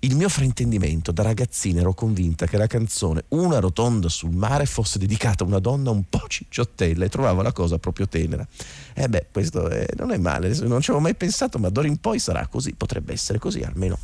il 0.04 0.18
mio 0.18 0.28
fraintendimento 0.28 1.14
da 1.14 1.24
ragazzina 1.24 1.80
ero 1.80 1.94
convinta 1.94 2.46
che 2.46 2.58
la 2.58 2.68
canzone 2.68 3.24
Una 3.30 3.60
rotonda 3.60 4.10
sul 4.10 4.32
mare 4.32 4.66
fosse 4.66 5.00
dedicata 5.00 5.46
a 5.46 5.48
una 5.48 5.60
donna 5.60 5.92
un 5.92 6.04
po' 6.10 6.26
cicciottella 6.28 7.06
e 7.06 7.10
trovavo 7.10 7.42
la 7.42 7.54
cosa 7.54 7.78
proprio 7.78 8.08
tenera. 8.08 8.46
E 8.94 9.04
eh 9.04 9.10
beh, 9.10 9.28
questo 9.32 9.70
è, 9.70 9.86
non 9.96 10.12
è 10.12 10.18
male, 10.18 10.50
non 10.60 10.82
ci 10.82 10.90
avevo 10.90 11.06
mai 11.06 11.16
pensato, 11.16 11.58
ma 11.58 11.70
d'ora 11.70 11.88
in 11.88 11.98
poi 11.98 12.20
sarà 12.20 12.48
così, 12.48 12.74
potrebbe 12.74 13.14
essere 13.14 13.40
così, 13.40 13.62
almeno 13.62 13.98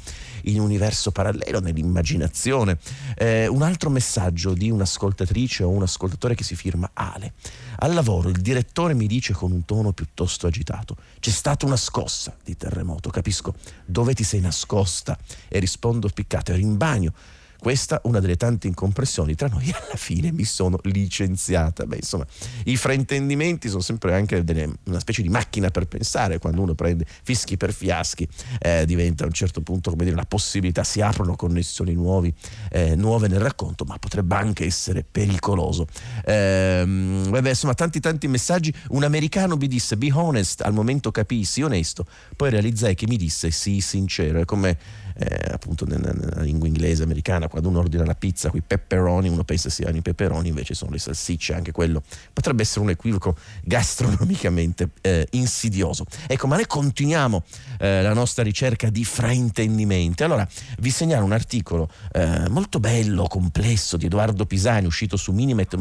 in 0.44 0.60
un 0.60 0.66
universo 0.66 1.12
parallelo, 1.12 1.60
nell'immaginazione. 1.60 2.78
Eh, 3.18 3.48
un 3.48 3.62
altro 3.62 3.90
messaggio 3.90 4.54
di 4.54 4.72
un'ascoltatrice 4.72 5.64
o 5.64 5.70
un 5.70 5.82
ascoltatore 5.82 6.34
che 6.34 6.46
si 6.46 6.56
firma 6.56 6.90
Ale. 6.94 7.34
Al 7.82 7.94
lavoro 7.94 8.30
il 8.30 8.40
direttore 8.42 8.94
mi 8.94 9.08
dice 9.08 9.34
con 9.34 9.52
un 9.52 9.66
tono 9.66 9.92
piuttosto 9.92 10.48
agitato, 10.48 10.96
c'è 11.20 11.30
stata 11.30 11.66
una 11.66 11.78
scossa 11.78 12.36
di 12.44 12.56
terremoto, 12.56 13.10
capisco 13.10 13.54
dove 13.86 14.14
ti 14.14 14.24
sei 14.24 14.40
nascosta 14.40 15.18
e 15.48 15.60
rispondo 15.60 15.89
piccato, 16.14 16.52
ero 16.52 16.62
in 16.62 16.78
bagno 16.78 17.14
questa 17.60 18.00
una 18.06 18.20
delle 18.20 18.38
tante 18.38 18.68
incompressioni 18.68 19.36
tra 19.36 19.48
noi. 19.48 19.66
Alla 19.76 19.96
fine 19.96 20.32
mi 20.32 20.46
sono 20.46 20.80
licenziata. 20.84 21.86
Beh, 21.86 21.98
insomma, 21.98 22.26
i 22.66 22.78
fraintendimenti 22.78 23.68
sono 23.68 23.82
sempre 23.82 24.16
anche 24.16 24.44
delle, 24.44 24.70
una 24.86 25.00
specie 25.00 25.22
di 25.22 25.30
macchina 25.30 25.70
per 25.70 25.86
pensare. 25.86 26.40
Quando 26.40 26.62
uno 26.62 26.74
prende 26.74 27.06
fischi 27.24 27.58
per 27.58 27.74
fiaschi, 27.74 28.28
eh, 28.60 28.86
diventa 28.86 29.24
a 29.24 29.28
un 29.28 29.34
certo 29.34 29.62
punto, 29.62 29.92
come 29.92 30.06
dire, 30.06 30.16
la 30.16 30.26
possibilità, 30.26 30.84
si 30.84 31.02
aprono 31.02 31.36
connessioni 31.36 31.94
nuovi, 31.94 32.34
eh, 32.72 32.96
nuove 32.96 33.28
nel 33.28 33.40
racconto, 33.40 33.84
ma 33.86 33.98
potrebbe 33.98 34.36
anche 34.36 34.66
essere 34.66 35.06
pericoloso. 35.10 35.88
Eh, 36.24 36.84
vabbè, 36.86 37.50
insomma, 37.50 37.74
tanti 37.74 38.00
tanti 38.00 38.28
messaggi. 38.28 38.74
Un 38.90 39.04
americano 39.04 39.56
mi 39.58 39.68
disse 39.68 39.98
be 39.98 40.12
honest, 40.12 40.62
al 40.62 40.74
momento 40.74 41.12
capii, 41.12 41.44
sii 41.44 41.64
onesto, 41.64 42.06
poi 42.36 42.50
realizzai 42.50 42.96
che 42.96 43.06
mi 43.08 43.18
disse 43.18 43.52
sii 43.52 43.82
sincero. 43.82 44.40
È 44.40 44.46
come 44.46 44.78
eh, 45.20 45.52
appunto 45.52 45.86
nella, 45.86 46.14
lingua 46.42 46.68
inglese 46.68 47.04
americana, 47.04 47.49
quando 47.50 47.68
uno 47.68 47.80
ordina 47.80 48.06
la 48.06 48.16
pizza, 48.16 48.50
qui 48.50 48.62
pepperoni, 48.62 49.28
uno 49.28 49.44
pensa 49.44 49.70
siano 49.70 49.98
i 49.98 50.02
peperoni, 50.02 50.48
invece 50.48 50.74
sono 50.74 50.92
le 50.92 51.00
salsicce, 51.00 51.54
anche 51.54 51.72
quello 51.72 52.02
potrebbe 52.32 52.62
essere 52.62 52.82
un 52.82 52.90
equivoco 52.92 53.36
gastronomicamente 53.64 54.90
eh, 55.02 55.28
insidioso. 55.32 56.06
Ecco, 56.28 56.48
ma 56.48 56.56
noi 56.56 56.68
continuiamo 56.68 57.44
eh, 57.80 58.02
la 58.02 58.14
nostra 58.14 58.44
ricerca 58.44 58.90
di 58.90 59.04
fraintendimenti. 59.04 60.24
Allora, 60.24 60.48
vi 60.80 60.92
segnalo 60.92 61.26
un 61.26 61.34
articolo 61.34 61.90
eh, 62.12 62.48
molto 62.50 62.80
bello, 62.80 63.28
complesso, 63.28 63.98
di 63.98 64.06
Edoardo 64.06 64.46
Pisani, 64.46 64.86
uscito 64.86 65.18
su 65.18 65.32
Minimet, 65.32 65.76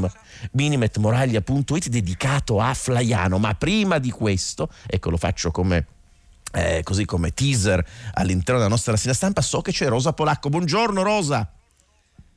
minimetmoraglia.it, 0.52 1.88
dedicato 1.88 2.60
a 2.60 2.74
Flaiano, 2.74 3.38
ma 3.38 3.54
prima 3.54 3.98
di 3.98 4.10
questo, 4.10 4.70
ecco 4.86 5.10
lo 5.10 5.16
faccio 5.16 5.50
come 5.50 5.86
eh, 6.52 6.80
così 6.82 7.04
come 7.04 7.34
teaser 7.34 7.84
all'interno 8.14 8.58
della 8.60 8.70
nostra 8.70 8.92
rassegna 8.92 9.14
stampa, 9.14 9.42
so 9.42 9.60
che 9.60 9.72
c'è 9.72 9.88
Rosa 9.88 10.12
Polacco. 10.12 10.48
Buongiorno 10.48 11.02
Rosa. 11.02 11.50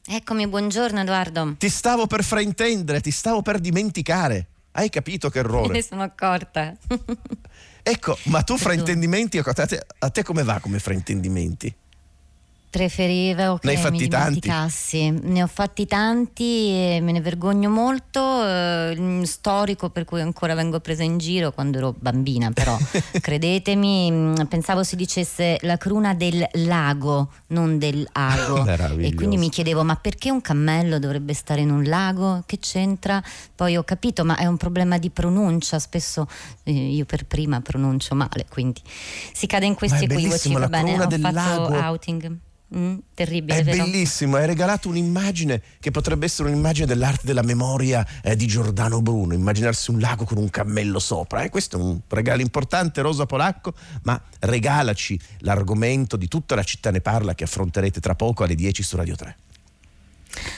Eccomi, 0.04 0.48
buongiorno 0.48 1.02
Edoardo. 1.02 1.56
Ti 1.58 1.70
stavo 1.70 2.08
per 2.08 2.24
fraintendere, 2.24 3.02
ti 3.02 3.12
stavo 3.12 3.42
per 3.44 3.60
dimenticare. 3.60 4.48
Hai 4.72 4.90
capito 4.90 5.30
che 5.30 5.40
errore? 5.40 5.68
Me 5.70 5.74
ne 5.74 5.84
sono 5.84 6.02
accorta. 6.02 6.76
ecco, 7.84 8.18
ma 8.24 8.42
tu 8.42 8.58
fraintendimenti, 8.58 9.38
a 9.38 9.44
te, 9.44 9.86
a 10.00 10.10
te 10.10 10.24
come 10.24 10.44
va 10.44 10.60
come 10.60 10.80
fraintendimenti? 10.80 11.74
Preferivo 12.72 13.58
che 13.58 13.76
ne 13.76 13.92
mi 13.92 13.98
dimenticassi. 13.98 15.12
Ne 15.12 15.44
ho 15.44 15.48
fatti 15.48 15.86
tanti 15.86 16.70
e 16.70 17.00
me 17.02 17.12
ne 17.12 17.20
vergogno 17.20 17.70
molto. 17.70 18.48
Eh, 18.48 19.22
storico 19.26 19.90
per 19.90 20.06
cui 20.06 20.22
ancora 20.22 20.56
vengo 20.56 20.80
presa 20.80 21.04
in 21.04 21.18
giro 21.18 21.52
quando 21.52 21.78
ero 21.78 21.94
bambina, 22.00 22.50
però 22.52 22.76
credetemi, 23.20 24.10
mm, 24.10 24.34
pensavo 24.48 24.84
si 24.84 24.96
dicesse 24.96 25.58
la 25.62 25.78
cruna 25.78 26.14
del 26.14 26.48
lago, 26.54 27.30
non 27.48 27.78
del 27.78 28.08
ago. 28.14 28.66
e 28.98 29.14
quindi 29.14 29.38
mi 29.38 29.50
chiedevo 29.50 29.84
ma 29.84 29.98
perché 29.98 30.32
un 30.32 30.42
cammello 30.42 30.98
dovrebbe 30.98 31.34
stare 31.34 31.62
in 31.62 31.70
un 31.70 31.84
lago? 31.84 32.44
Che 32.46 32.58
c'entra? 32.58 33.22
Poi 33.54 33.76
ho 33.76 33.84
capito, 33.84 34.24
ma 34.24 34.38
è 34.38 34.46
un 34.46 34.56
problema 34.56 34.98
di 34.98 35.10
pronuncia, 35.10 35.78
spesso 35.78 36.26
eh, 36.64 36.72
io 36.72 37.04
per 37.04 37.26
prima 37.26 37.60
pronuncio 37.60 38.16
male, 38.16 38.46
quindi 38.50 38.82
si 39.34 39.46
cade 39.46 39.66
in 39.66 39.76
questi 39.76 40.06
equivoci, 40.06 40.54
va 40.54 40.68
bene, 40.68 40.98
ho 40.98 41.10
fatto 41.10 41.32
lago. 41.32 41.76
outing. 41.76 42.38
Mm, 42.74 42.98
terribile. 43.14 43.60
È 43.60 43.64
vero? 43.64 43.84
bellissimo, 43.84 44.38
hai 44.38 44.46
regalato 44.46 44.88
un'immagine 44.88 45.62
che 45.80 45.92
potrebbe 45.92 46.26
essere 46.26 46.50
un'immagine 46.50 46.86
dell'arte 46.86 47.26
della 47.26 47.42
memoria 47.42 48.06
eh, 48.24 48.36
di 48.38 48.48
Giordano 48.48 49.02
Bruno, 49.02 49.34
immaginarsi 49.34 49.92
un 49.92 50.00
lago 50.00 50.24
con 50.24 50.38
un 50.38 50.50
cammello 50.50 51.00
sopra. 51.00 51.42
Eh, 51.42 51.50
questo 51.50 51.78
è 51.78 51.82
un 51.82 52.00
regalo 52.08 52.42
importante, 52.42 53.02
Rosa 53.02 53.26
Polacco, 53.26 53.74
ma 54.04 54.22
regalaci 54.40 55.20
l'argomento 55.40 56.16
di 56.16 56.30
tutta 56.30 56.56
la 56.56 56.64
città 56.64 56.92
ne 56.92 57.02
parla 57.02 57.36
che 57.36 57.44
affronterete 57.44 58.00
tra 58.00 58.16
poco 58.16 58.44
alle 58.44 58.56
10 58.56 58.84
su 58.84 58.96
Radio 58.96 59.16
3. 59.16 59.36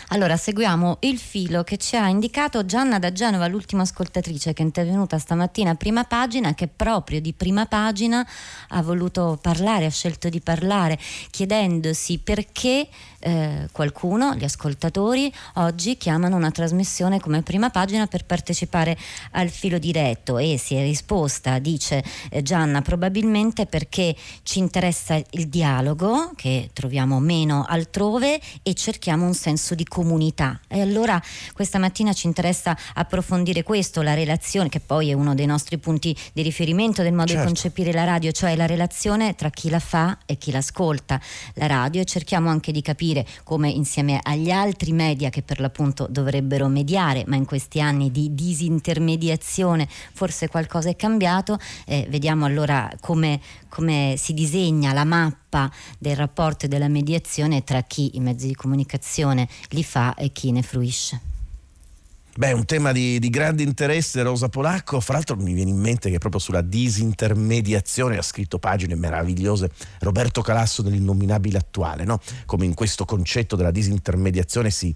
Allora, 0.10 0.38
seguiamo 0.38 0.98
il 1.02 1.18
filo 1.18 1.64
che 1.64 1.78
ci 1.78 1.96
ha 1.96 2.08
indicato 2.08 2.66
Gianna 2.66 3.00
da 3.00 3.12
Genova, 3.12 3.48
l'ultima 3.48 3.82
ascoltatrice 3.82 4.54
che 4.54 4.62
è 4.62 4.66
intervenuta 4.66 5.18
stamattina 5.18 5.72
a 5.72 5.76
prima 5.76 6.04
pagina, 6.04 6.54
che 6.54 6.68
proprio 6.68 7.20
di 7.20 7.34
prima 7.34 7.66
pagina 7.66 8.26
ha 8.70 8.82
voluto 8.82 9.40
parlare, 9.42 9.86
ha 9.86 9.90
scelto 9.90 10.30
di 10.30 10.42
parlare, 10.42 11.00
chiedendosi 11.32 12.20
perché 12.20 12.88
eh, 13.24 13.68
qualcuno, 13.72 14.36
gli 14.36 14.44
ascoltatori, 14.44 15.34
oggi 15.56 15.98
chiamano 15.98 16.36
una 16.36 16.52
trasmissione 16.52 17.20
come 17.20 17.42
prima 17.42 17.70
pagina 17.70 18.06
per 18.06 18.26
partecipare 18.26 18.98
al 19.32 19.50
filo 19.50 19.80
diretto 19.80 20.38
e 20.38 20.58
si 20.58 20.76
è 20.76 20.82
risposta, 20.82 21.60
dice 21.60 22.04
eh, 22.30 22.42
Gianna, 22.42 22.82
probabilmente 22.82 23.66
perché 23.66 24.14
ci 24.44 24.60
interessa 24.60 25.16
il 25.32 25.48
dialogo, 25.48 26.32
che 26.36 26.70
troviamo 26.74 27.20
meno 27.20 27.66
altrove, 27.68 28.42
e 28.62 28.74
cerchiamo 28.74 29.26
un 29.26 29.34
senso 29.34 29.74
di 29.74 29.86
comunità. 29.86 30.60
E 30.68 30.82
allora 30.82 31.22
questa 31.54 31.80
mattina 31.80 32.12
ci 32.12 32.28
interessa 32.28 32.78
approfondire 32.96 33.64
questo, 33.64 34.02
la 34.02 34.14
relazione, 34.14 34.68
che 34.68 34.82
poi 34.82 35.10
è 35.10 35.14
uno 35.14 35.34
dei 35.34 35.46
nostri 35.46 35.78
punti 35.78 36.16
di 36.34 36.42
riferimento 36.42 37.02
del 37.02 37.14
modo 37.14 37.28
certo. 37.28 37.42
di 37.42 37.48
concepire 37.48 37.94
la 37.94 38.04
radio, 38.04 38.32
cioè 38.32 38.56
la 38.58 38.66
relazione 38.66 39.36
tra 39.36 39.50
chi 39.50 39.70
la 39.70 39.80
fa 39.80 40.18
e 40.26 40.38
chi 40.38 40.52
l'ascolta 40.52 41.20
la 41.54 41.68
radio 41.68 42.02
e 42.02 42.06
cerchiamo 42.06 42.50
anche 42.50 42.72
di 42.74 42.82
capire 42.82 43.13
capire 43.14 43.26
come 43.44 43.70
insieme 43.70 44.20
agli 44.22 44.50
altri 44.50 44.92
media 44.92 45.30
che 45.30 45.44
per 45.44 45.60
l'appunto 45.60 46.08
dovrebbero 46.10 46.68
mediare, 46.68 47.24
ma 47.28 47.36
in 47.36 47.46
questi 47.46 47.80
anni 47.80 48.12
di 48.12 48.34
disintermediazione 48.34 49.88
forse 49.88 50.50
qualcosa 50.50 50.90
è 50.90 50.96
cambiato, 50.96 51.60
eh, 51.86 52.08
vediamo 52.10 52.46
allora 52.46 52.92
come, 53.00 53.40
come 53.70 54.16
si 54.18 54.34
disegna 54.34 54.94
la 54.94 55.06
mappa 55.06 55.72
del 56.00 56.16
rapporto 56.16 56.66
e 56.66 56.68
della 56.68 56.88
mediazione 56.88 57.64
tra 57.64 57.82
chi 57.84 58.12
i 58.16 58.20
mezzi 58.20 58.48
di 58.48 58.56
comunicazione 58.56 59.48
li 59.70 59.84
fa 59.84 60.16
e 60.16 60.32
chi 60.32 60.52
ne 60.52 60.64
fruisce. 60.64 61.33
Beh, 62.36 62.52
un 62.52 62.66
tema 62.66 62.92
di, 62.92 63.20
di, 63.20 63.30
grande 63.30 63.62
interesse, 63.62 64.24
Rosa 64.24 64.50
Polacco. 64.50 65.00
Fra 65.00 65.14
l'altro 65.14 65.36
mi 65.36 65.54
viene 65.54 65.70
in 65.70 65.78
mente 65.78 66.10
che 66.10 66.18
proprio 66.18 66.42
sulla 66.42 66.62
disintermediazione 66.62 68.18
ha 68.18 68.24
scritto 68.24 68.58
pagine 68.58 68.96
meravigliose 68.96 69.70
Roberto 70.00 70.42
Calasso 70.42 70.82
nell'innominabile 70.82 71.60
attuale, 71.60 72.06
no? 72.06 72.20
come 72.48 72.66
in 72.66 72.74
questo 72.74 73.06
concetto 73.06 73.56
della 73.56 73.70
disintermediazione 73.70 74.72
si 74.72 74.92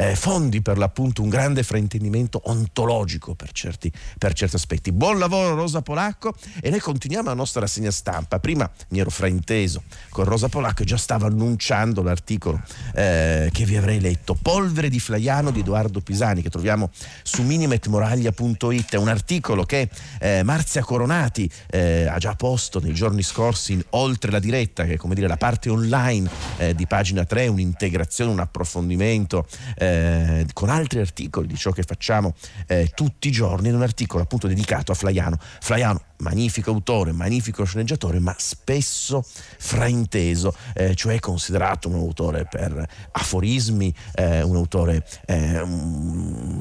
eh, 0.00 0.16
fondi 0.16 0.62
per 0.62 0.78
l'appunto 0.78 1.20
un 1.20 1.28
grande 1.28 1.62
fraintendimento 1.62 2.40
ontologico 2.44 3.34
per 3.34 3.52
certi, 3.52 3.92
per 4.16 4.32
certi, 4.32 4.56
aspetti. 4.56 4.92
Buon 4.92 5.18
lavoro 5.18 5.54
Rosa 5.54 5.82
Polacco 5.82 6.34
e 6.62 6.70
noi 6.70 6.80
continuiamo 6.80 7.28
la 7.28 7.34
nostra 7.34 7.60
rassegna 7.60 7.90
stampa. 7.90 8.38
Prima 8.38 8.68
mi 8.88 8.98
ero 8.98 9.10
frainteso 9.10 9.82
con 10.08 10.24
Rosa 10.24 10.48
Polacco 10.48 10.82
e 10.82 10.86
già 10.86 10.96
stavo 10.96 11.26
annunciando 11.26 12.02
l'articolo 12.02 12.62
eh, 12.94 13.50
che 13.52 13.64
vi 13.66 13.76
avrei 13.76 14.00
letto. 14.00 14.34
Polvere 14.40 14.88
di 14.88 14.98
Flaiano 14.98 15.50
di 15.50 15.60
Edoardo 15.60 16.00
Pisani 16.00 16.40
che 16.40 16.48
troviamo 16.48 16.90
su 17.22 17.42
minimetmoraglia.it. 17.42 18.94
È 18.94 18.96
un 18.96 19.08
articolo 19.08 19.64
che 19.64 19.90
eh, 20.18 20.42
Marzia 20.42 20.82
Coronati 20.82 21.50
eh, 21.68 22.06
ha 22.06 22.16
già 22.16 22.34
posto 22.36 22.80
nei 22.80 22.94
giorni 22.94 23.22
scorsi 23.22 23.74
in 23.74 23.82
Oltre 23.90 24.30
la 24.30 24.38
diretta, 24.38 24.84
che 24.84 24.94
è 24.94 24.96
come 24.96 25.14
dire 25.14 25.26
la 25.26 25.36
parte 25.36 25.68
online 25.68 26.30
eh, 26.56 26.74
di 26.74 26.86
pagina 26.86 27.24
3, 27.24 27.48
un'integrazione, 27.48 28.30
un 28.30 28.38
approfondimento 28.38 29.46
eh, 29.76 29.89
eh, 29.90 30.46
con 30.52 30.68
altri 30.68 31.00
articoli 31.00 31.46
di 31.46 31.56
ciò 31.56 31.72
che 31.72 31.82
facciamo 31.82 32.34
eh, 32.66 32.90
tutti 32.94 33.28
i 33.28 33.30
giorni, 33.30 33.68
in 33.68 33.74
un 33.74 33.82
articolo 33.82 34.22
appunto 34.22 34.46
dedicato 34.46 34.92
a 34.92 34.94
Flaiano. 34.94 35.36
Flaiano 35.60 36.09
magnifico 36.20 36.70
autore, 36.70 37.12
magnifico 37.12 37.64
sceneggiatore, 37.64 38.18
ma 38.18 38.34
spesso 38.38 39.24
frainteso, 39.58 40.54
eh, 40.74 40.94
cioè 40.94 41.18
considerato 41.18 41.88
un 41.88 41.96
autore 41.96 42.46
per 42.46 42.88
aforismi, 43.12 43.94
eh, 44.14 44.42
un 44.42 44.56
autore 44.56 45.06
eh, 45.26 45.62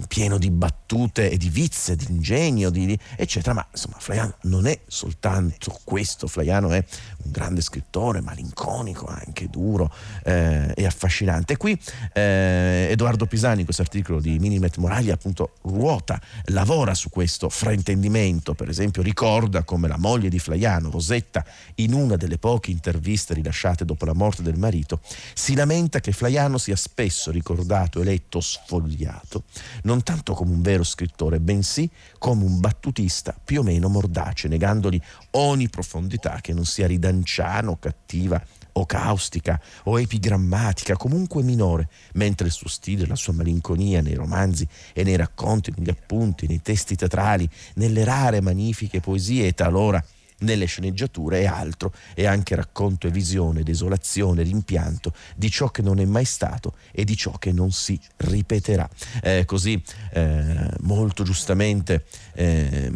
pieno 0.08 0.38
di 0.38 0.50
battute 0.50 1.30
e 1.30 1.38
di 1.38 1.50
vizie, 1.50 1.96
di 1.96 2.06
ingegno, 2.10 2.70
di, 2.70 2.98
eccetera. 3.16 3.54
Ma 3.54 3.68
insomma, 3.72 3.98
Flaiano 4.00 4.36
non 4.44 4.68
è 4.68 4.80
soltanto 4.88 5.78
questo, 5.84 6.28
Flaiano 6.28 6.72
è 6.72 6.84
un 7.24 7.32
grande 7.32 7.62
scrittore, 7.62 8.22
malinconico, 8.22 9.08
anche 9.08 9.50
duro 9.50 9.92
eh, 10.24 10.72
e 10.76 10.86
affascinante. 10.86 11.58
Qui 11.58 11.80
eh, 12.14 12.88
Edoardo 12.90 13.26
Pisani, 13.26 13.60
in 13.60 13.66
questo 13.66 13.82
articolo 13.82 14.20
di 14.20 14.40
Minimet 14.40 14.78
Moraglia, 14.78 15.14
appunto 15.14 15.54
ruota, 15.64 16.20
lavora 16.46 16.94
su 16.94 17.10
questo 17.10 17.50
fraintendimento, 17.50 18.54
per 18.54 18.70
esempio 18.70 19.02
ricorda 19.02 19.49
ricorda 19.50 19.64
come 19.64 19.88
la 19.88 19.98
moglie 19.98 20.30
di 20.30 20.38
Flaiano, 20.38 20.92
Rosetta, 20.92 21.44
in 21.76 21.94
una 21.94 22.16
delle 22.16 22.38
poche 22.38 22.70
interviste 22.70 23.34
rilasciate 23.34 23.84
dopo 23.84 24.06
la 24.06 24.14
morte 24.14 24.44
del 24.44 24.58
marito, 24.58 25.02
si 25.34 25.56
lamenta 25.56 26.00
che 26.00 26.12
Flaiano 26.12 26.58
sia 26.60 26.76
spesso 26.76 27.32
ricordato 27.32 28.00
e 28.00 28.04
letto 28.04 28.40
sfogliato, 28.40 29.44
non 29.84 30.04
tanto 30.04 30.34
come 30.34 30.52
un 30.52 30.62
vero 30.62 30.84
scrittore, 30.84 31.40
bensì 31.40 31.90
come 32.20 32.44
un 32.44 32.60
battutista 32.60 33.36
più 33.44 33.62
o 33.62 33.64
meno 33.64 33.90
mordace, 33.90 34.48
negandogli 34.48 35.02
ogni 35.32 35.68
profondità 35.70 36.40
che 36.42 36.54
non 36.54 36.66
sia 36.66 36.86
ridanciano, 36.86 37.78
cattiva 37.80 38.42
o 38.74 38.86
caustica 38.86 39.60
o 39.86 40.00
epigrammatica, 40.00 40.96
comunque 40.96 41.44
minore, 41.44 41.90
mentre 42.14 42.48
il 42.48 42.54
suo 42.54 42.70
stile, 42.70 43.06
la 43.06 43.16
sua 43.16 43.34
malinconia 43.34 44.02
nei 44.02 44.14
romanzi 44.14 44.68
e 44.94 45.04
nei 45.04 45.16
racconti, 45.16 45.74
negli 45.76 45.90
appunti, 45.90 46.48
nei 46.48 46.62
testi 46.62 46.96
teatrali, 46.96 47.50
nelle 47.76 48.04
rare 48.04 48.42
magnifiche 48.42 49.00
poesie 49.00 49.48
e 49.48 49.54
talora 49.54 50.04
nelle 50.40 50.66
sceneggiature 50.66 51.42
è 51.42 51.46
altro, 51.46 51.94
è 52.14 52.26
anche 52.26 52.56
racconto 52.56 53.08
e 53.08 53.12
visione, 53.12 53.64
desolazione, 53.64 54.44
rimpianto 54.44 55.14
di 55.36 55.50
ciò 55.50 55.70
che 55.70 55.82
non 55.82 56.00
è 56.00 56.06
mai 56.06 56.26
stato 56.26 56.76
e 56.92 57.04
di 57.04 57.16
ciò 57.16 57.32
che 57.32 57.52
non 57.52 57.72
si 57.72 58.00
ripeterà. 58.18 58.90
Eh, 59.22 59.46
così 59.46 59.82
eh, 60.12 60.70
molto 60.82 61.24
giustamente 61.24 62.06
eh, 62.34 62.92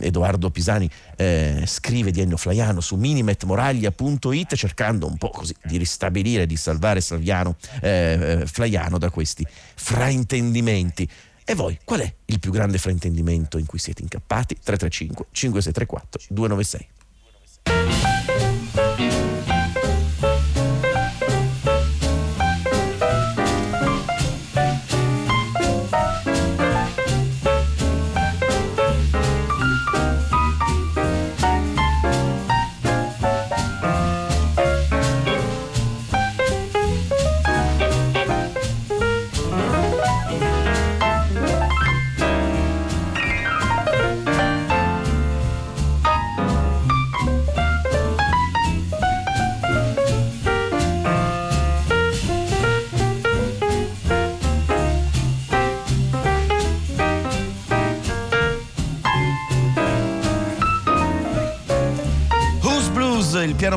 Edoardo 0.00 0.50
Pisani 0.50 0.88
eh, 1.16 1.62
scrive 1.66 2.10
di 2.10 2.20
Ennio 2.20 2.36
Flaiano 2.36 2.80
su 2.80 2.96
minimetmoraglia.it 2.96 4.54
cercando 4.54 5.06
un 5.06 5.16
po' 5.16 5.30
così 5.30 5.54
di 5.64 5.76
ristabilire, 5.76 6.46
di 6.46 6.56
salvare 6.56 7.00
Salviano, 7.00 7.56
eh, 7.80 8.40
eh, 8.40 8.46
Flaiano 8.46 8.98
da 8.98 9.10
questi 9.10 9.46
fraintendimenti. 9.74 11.08
E 11.48 11.54
voi, 11.54 11.78
qual 11.84 12.00
è 12.00 12.14
il 12.24 12.40
più 12.40 12.50
grande 12.50 12.76
fraintendimento 12.76 13.56
in 13.56 13.66
cui 13.66 13.78
siete 13.78 14.02
incappati? 14.02 14.54
335 14.54 15.26
5634 15.30 16.34
296. 16.34 16.88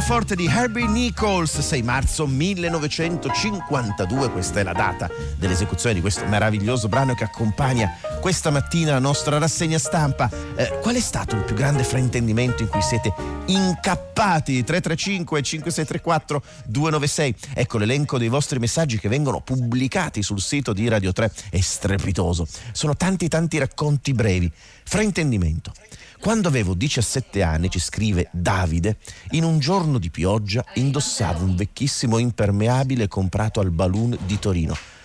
Pianoforte 0.09 0.35
di 0.35 0.47
Herbie 0.47 0.87
Nichols, 0.87 1.59
6 1.59 1.83
marzo 1.83 2.25
1952, 2.25 4.31
questa 4.31 4.59
è 4.59 4.63
la 4.63 4.73
data 4.73 5.07
dell'esecuzione 5.37 5.93
di 5.93 6.01
questo 6.01 6.25
meraviglioso 6.25 6.87
brano 6.87 7.13
che 7.13 7.25
accompagna 7.25 7.91
questa 8.19 8.49
mattina 8.49 8.91
la 8.91 8.99
nostra 8.99 9.37
rassegna 9.37 9.77
stampa. 9.77 10.29
Eh, 10.55 10.79
qual 10.81 10.95
è 10.95 10.99
stato 10.99 11.35
il 11.35 11.43
più 11.43 11.55
grande 11.55 11.83
fraintendimento 11.83 12.61
in 12.61 12.67
cui 12.67 12.81
siete 12.81 13.13
incappati? 13.45 14.63
335 14.63 15.41
5634 15.41 16.43
296. 16.65 17.35
Ecco 17.53 17.77
l'elenco 17.77 18.17
dei 18.17 18.27
vostri 18.27 18.59
messaggi 18.59 18.99
che 18.99 19.09
vengono 19.09 19.41
pubblicati 19.41 20.21
sul 20.21 20.41
sito 20.41 20.73
di 20.73 20.87
Radio 20.87 21.13
3, 21.13 21.31
è 21.49 21.59
strepitoso. 21.59 22.47
Sono 22.71 22.95
tanti 22.95 23.27
tanti 23.27 23.57
racconti 23.57 24.13
brevi. 24.13 24.51
Fraintendimento. 24.83 25.71
Quando 26.19 26.49
avevo 26.49 26.73
17 26.73 27.41
anni, 27.41 27.69
ci 27.69 27.79
scrive 27.79 28.27
Davide, 28.31 28.97
in 29.31 29.45
un 29.45 29.59
giorno 29.59 29.97
di 29.97 30.09
pioggia 30.09 30.65
indossavo 30.73 31.45
un 31.45 31.55
vecchissimo 31.55 32.17
impermeabile 32.17 33.07
comprato 33.07 33.61
al 33.61 33.71
Balloon 33.71 34.17
di 34.25 34.37
Torino. 34.37 34.98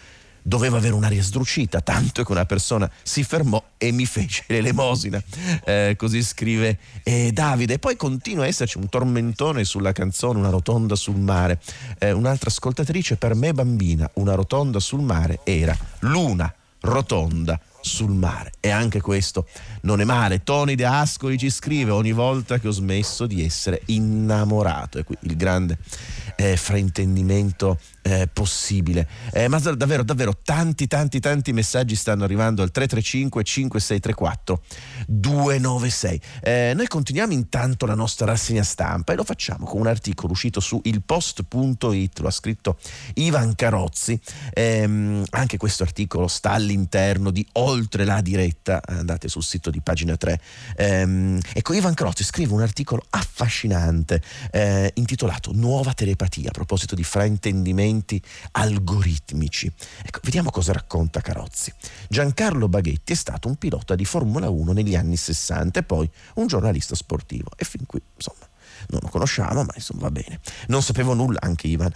Doveva 0.46 0.76
avere 0.76 0.92
un'aria 0.92 1.22
sdrucita, 1.22 1.80
tanto 1.80 2.22
che 2.22 2.30
una 2.30 2.44
persona 2.44 2.90
si 3.02 3.24
fermò 3.24 3.62
e 3.78 3.92
mi 3.92 4.04
fece 4.04 4.44
l'elemosina. 4.52 5.22
Eh, 5.64 5.94
così 5.96 6.22
scrive 6.22 6.78
eh, 7.02 7.32
Davide. 7.32 7.74
E 7.74 7.78
poi 7.78 7.96
continua 7.96 8.44
a 8.44 8.46
esserci 8.46 8.76
un 8.76 8.90
tormentone 8.90 9.64
sulla 9.64 9.92
canzone 9.92 10.38
Una 10.38 10.50
rotonda 10.50 10.96
sul 10.96 11.18
mare. 11.18 11.60
Eh, 11.98 12.12
un'altra 12.12 12.50
ascoltatrice, 12.50 13.16
per 13.16 13.34
me 13.34 13.54
bambina, 13.54 14.10
una 14.14 14.34
rotonda 14.34 14.80
sul 14.80 15.00
mare 15.00 15.40
era 15.44 15.74
Luna 16.00 16.52
rotonda 16.84 17.58
sul 17.80 18.12
mare. 18.12 18.52
E 18.60 18.70
anche 18.70 19.00
questo 19.00 19.46
non 19.82 20.00
è 20.00 20.04
male. 20.04 20.42
Tony 20.42 20.74
De 20.74 20.84
Ascoli 20.84 21.36
ci 21.36 21.50
scrive 21.50 21.90
ogni 21.90 22.12
volta 22.12 22.58
che 22.58 22.68
ho 22.68 22.72
smesso 22.72 23.26
di 23.26 23.44
essere 23.44 23.82
innamorato. 23.86 24.98
E 24.98 25.04
qui 25.04 25.16
il 25.22 25.36
grande 25.36 25.78
eh, 26.36 26.56
fraintendimento 26.56 27.78
eh, 28.04 28.28
possibile. 28.30 29.08
Eh, 29.32 29.48
ma 29.48 29.58
davvero, 29.58 30.02
davvero, 30.02 30.36
tanti, 30.42 30.86
tanti, 30.86 31.20
tanti 31.20 31.52
messaggi 31.54 31.96
stanno 31.96 32.24
arrivando 32.24 32.62
al 32.62 32.70
335 32.70 33.42
5634 33.42 34.62
296. 35.06 36.20
Eh, 36.42 36.72
noi 36.76 36.86
continuiamo 36.86 37.32
intanto 37.32 37.86
la 37.86 37.94
nostra 37.94 38.26
rassegna 38.26 38.62
stampa 38.62 39.14
e 39.14 39.16
lo 39.16 39.24
facciamo 39.24 39.64
con 39.64 39.80
un 39.80 39.86
articolo 39.86 40.32
uscito 40.32 40.60
su 40.60 40.80
ilpost.it, 40.84 42.18
lo 42.18 42.28
ha 42.28 42.30
scritto 42.30 42.76
Ivan 43.14 43.54
Carozzi. 43.54 44.20
Ehm, 44.52 45.24
anche 45.30 45.56
questo 45.56 45.82
articolo 45.82 46.28
sta 46.28 46.50
all'interno 46.50 47.30
di 47.30 47.46
Oltre 47.52 48.04
la 48.04 48.20
diretta, 48.20 48.82
andate 48.84 49.28
sul 49.28 49.42
sito 49.42 49.70
di 49.70 49.80
pagina 49.80 50.16
3. 50.16 50.40
Ehm, 50.76 51.40
ecco, 51.54 51.72
Ivan 51.72 51.94
Carozzi 51.94 52.22
scrive 52.22 52.52
un 52.52 52.60
articolo 52.60 53.02
affascinante 53.08 54.20
eh, 54.50 54.90
intitolato 54.94 55.52
Nuova 55.54 55.94
telepatia 55.94 56.48
a 56.48 56.52
proposito 56.52 56.94
di 56.94 57.04
fraintendimenti 57.04 57.92
procedimenti 57.94 58.20
algoritmici. 58.52 59.72
Ecco, 60.02 60.20
vediamo 60.22 60.50
cosa 60.50 60.72
racconta 60.72 61.20
Carozzi. 61.20 61.72
Giancarlo 62.08 62.68
Baghetti 62.68 63.12
è 63.12 63.16
stato 63.16 63.48
un 63.48 63.56
pilota 63.56 63.94
di 63.94 64.04
Formula 64.04 64.48
1 64.48 64.72
negli 64.72 64.96
anni 64.96 65.16
60 65.16 65.80
e 65.80 65.82
poi 65.82 66.10
un 66.34 66.46
giornalista 66.46 66.94
sportivo 66.94 67.50
e 67.56 67.64
fin 67.64 67.86
qui, 67.86 68.00
insomma, 68.16 68.46
non 68.88 69.00
lo 69.02 69.08
conosciamo, 69.08 69.64
ma 69.64 69.72
insomma 69.74 70.02
va 70.02 70.10
bene. 70.10 70.40
Non 70.68 70.82
sapevo 70.82 71.14
nulla, 71.14 71.38
anche 71.40 71.66
Ivan 71.66 71.92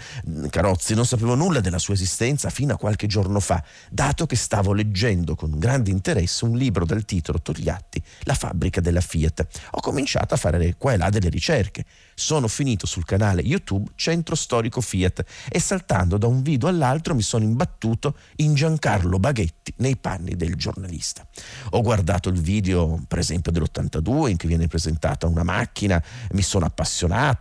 Carozzi, 0.50 0.94
non 0.94 1.06
sapevo 1.06 1.34
nulla 1.34 1.60
della 1.60 1.78
sua 1.78 1.94
esistenza 1.94 2.50
fino 2.50 2.74
a 2.74 2.76
qualche 2.76 3.06
giorno 3.06 3.40
fa, 3.40 3.62
dato 3.90 4.26
che 4.26 4.36
stavo 4.36 4.72
leggendo 4.72 5.34
con 5.34 5.58
grande 5.58 5.90
interesse 5.90 6.44
un 6.44 6.56
libro 6.56 6.84
dal 6.84 7.04
titolo 7.04 7.40
Togliatti, 7.40 8.02
La 8.22 8.34
fabbrica 8.34 8.80
della 8.80 9.00
Fiat. 9.00 9.46
Ho 9.72 9.80
cominciato 9.80 10.34
a 10.34 10.36
fare 10.36 10.74
qua 10.76 10.92
e 10.92 10.96
là 10.96 11.08
delle 11.10 11.28
ricerche 11.28 11.84
sono 12.18 12.48
finito 12.48 12.84
sul 12.84 13.04
canale 13.04 13.42
YouTube 13.42 13.92
Centro 13.94 14.34
Storico 14.34 14.80
Fiat 14.80 15.24
e 15.48 15.60
saltando 15.60 16.18
da 16.18 16.26
un 16.26 16.42
video 16.42 16.68
all'altro 16.68 17.14
mi 17.14 17.22
sono 17.22 17.44
imbattuto 17.44 18.16
in 18.36 18.54
Giancarlo 18.54 19.18
Baghetti 19.18 19.72
nei 19.76 19.96
panni 19.96 20.34
del 20.34 20.56
giornalista. 20.56 21.24
Ho 21.70 21.82
guardato 21.82 22.28
il 22.28 22.40
video, 22.40 23.00
per 23.06 23.18
esempio, 23.18 23.52
dell'82 23.52 24.30
in 24.30 24.36
cui 24.36 24.48
viene 24.48 24.66
presentata 24.66 25.26
una 25.28 25.44
macchina, 25.44 26.02
mi 26.32 26.42
sono 26.42 26.64
appassionato, 26.64 26.77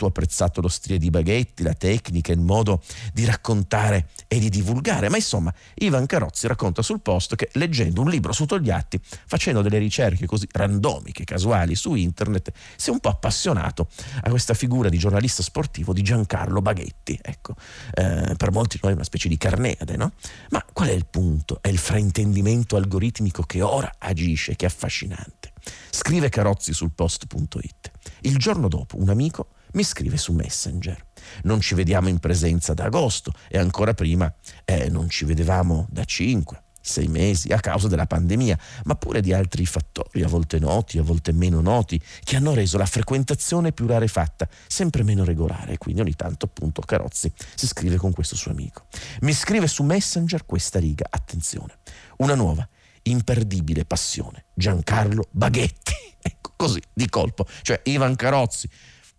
ho 0.06 0.08
apprezzato 0.08 0.62
lo 0.62 0.67
stile 0.67 0.97
di 0.97 1.10
Baghetti, 1.10 1.63
la 1.63 1.73
tecnica, 1.73 2.32
il 2.32 2.39
modo 2.39 2.82
di 3.13 3.26
raccontare 3.26 4.10
e 4.28 4.39
di 4.39 4.50
divulgare, 4.50 5.10
ma 5.10 5.17
insomma 5.17 5.54
Ivan 5.76 6.06
Carozzi 6.06 6.47
racconta 6.47 6.82
sul 6.82 7.02
post 7.02 7.36
che 7.36 7.50
leggendo 7.54 8.02
un 8.02 8.10
libro 8.10 8.34
su 8.34 8.45
Togliatti, 8.45 9.00
facendo 9.26 9.62
delle 9.62 9.78
ricerche 9.78 10.26
così 10.26 10.47
randomiche, 10.52 11.23
casuali 11.23 11.76
su 11.76 11.93
internet, 11.95 12.52
si 12.76 12.89
è 12.89 12.93
un 12.93 13.00
po' 13.00 13.10
appassionato 13.10 13.88
a 14.21 14.30
questa 14.30 14.54
figura 14.54 14.89
di 14.89 14.97
giornalista 14.97 15.43
sportivo 15.43 15.93
di 15.93 16.02
Giancarlo 16.02 16.62
Baghetti, 16.62 17.19
ecco, 17.21 17.56
eh, 17.93 18.34
per 18.36 18.52
molti 18.52 18.80
noi 18.82 18.91
è 18.93 18.95
una 18.95 19.04
specie 19.04 19.28
di 19.28 19.38
carneade, 19.38 19.97
no? 19.97 20.13
Ma 20.50 20.65
qual 20.71 20.89
è 20.89 20.93
il 20.93 21.06
punto? 21.06 21.60
È 21.62 21.67
il 21.67 21.78
fraintendimento 21.78 22.76
algoritmico 22.76 23.43
che 23.43 23.62
ora 23.62 23.91
agisce, 24.00 24.56
che 24.56 24.65
è 24.65 24.69
affascinante. 24.69 25.54
Scrive 25.89 26.30
Carozzi 26.30 26.73
sul 26.73 26.91
post.it. 26.91 27.91
Il 28.21 28.38
giorno 28.38 28.67
dopo 28.67 28.97
un 28.97 29.10
amico 29.10 29.49
mi 29.73 29.84
scrive 29.84 30.17
su 30.17 30.34
Messenger. 30.34 31.06
Non 31.43 31.60
ci 31.60 31.75
vediamo 31.75 32.08
in 32.08 32.19
presenza 32.19 32.73
da 32.73 32.86
agosto 32.86 33.32
e 33.49 33.58
ancora 33.58 33.93
prima 33.93 34.34
eh, 34.65 34.89
non 34.89 35.10
ci 35.10 35.25
vedevamo 35.25 35.88
da 35.89 36.03
cinque, 36.06 36.63
sei 36.88 37.08
mesi 37.08 37.51
a 37.51 37.60
causa 37.60 37.88
della 37.88 38.08
pandemia, 38.08 38.58
ma 38.86 38.95
pure 38.95 39.21
di 39.21 39.34
altri 39.34 39.65
fattori, 39.65 40.23
a 40.23 40.27
volte 40.27 40.58
noti, 40.58 40.97
a 40.97 41.03
volte 41.03 41.34
meno 41.34 41.60
noti, 41.60 42.01
che 42.23 42.38
hanno 42.38 42.53
reso 42.53 42.77
la 42.77 42.86
frequentazione 42.86 43.73
più 43.73 43.86
rarefatta, 43.86 44.47
sempre 44.67 45.03
meno 45.03 45.23
regolare. 45.23 45.77
Quindi 45.77 46.01
ogni 46.01 46.15
tanto 46.15 46.45
appunto 46.45 46.82
Carozzi 46.82 47.32
si 47.56 47.67
scrive 47.67 47.97
con 47.97 48.13
questo 48.13 48.36
suo 48.36 48.51
amico. 48.51 48.86
Mi 49.21 49.34
scrive 49.34 49.67
su 49.67 49.84
Messenger 49.84 50.45
questa 50.45 50.80
riga, 50.80 51.06
attenzione, 51.10 51.77
una 52.17 52.36
nuova, 52.36 52.67
imperdibile 53.10 53.86
passione, 53.86 54.46
Giancarlo 54.54 55.28
Baghetti. 55.32 55.96
Ecco, 56.28 56.52
così, 56.58 56.82
di 56.93 57.08
colpo. 57.08 57.46
Cioè 57.62 57.80
Ivan 57.86 58.17
Carozzi 58.17 58.70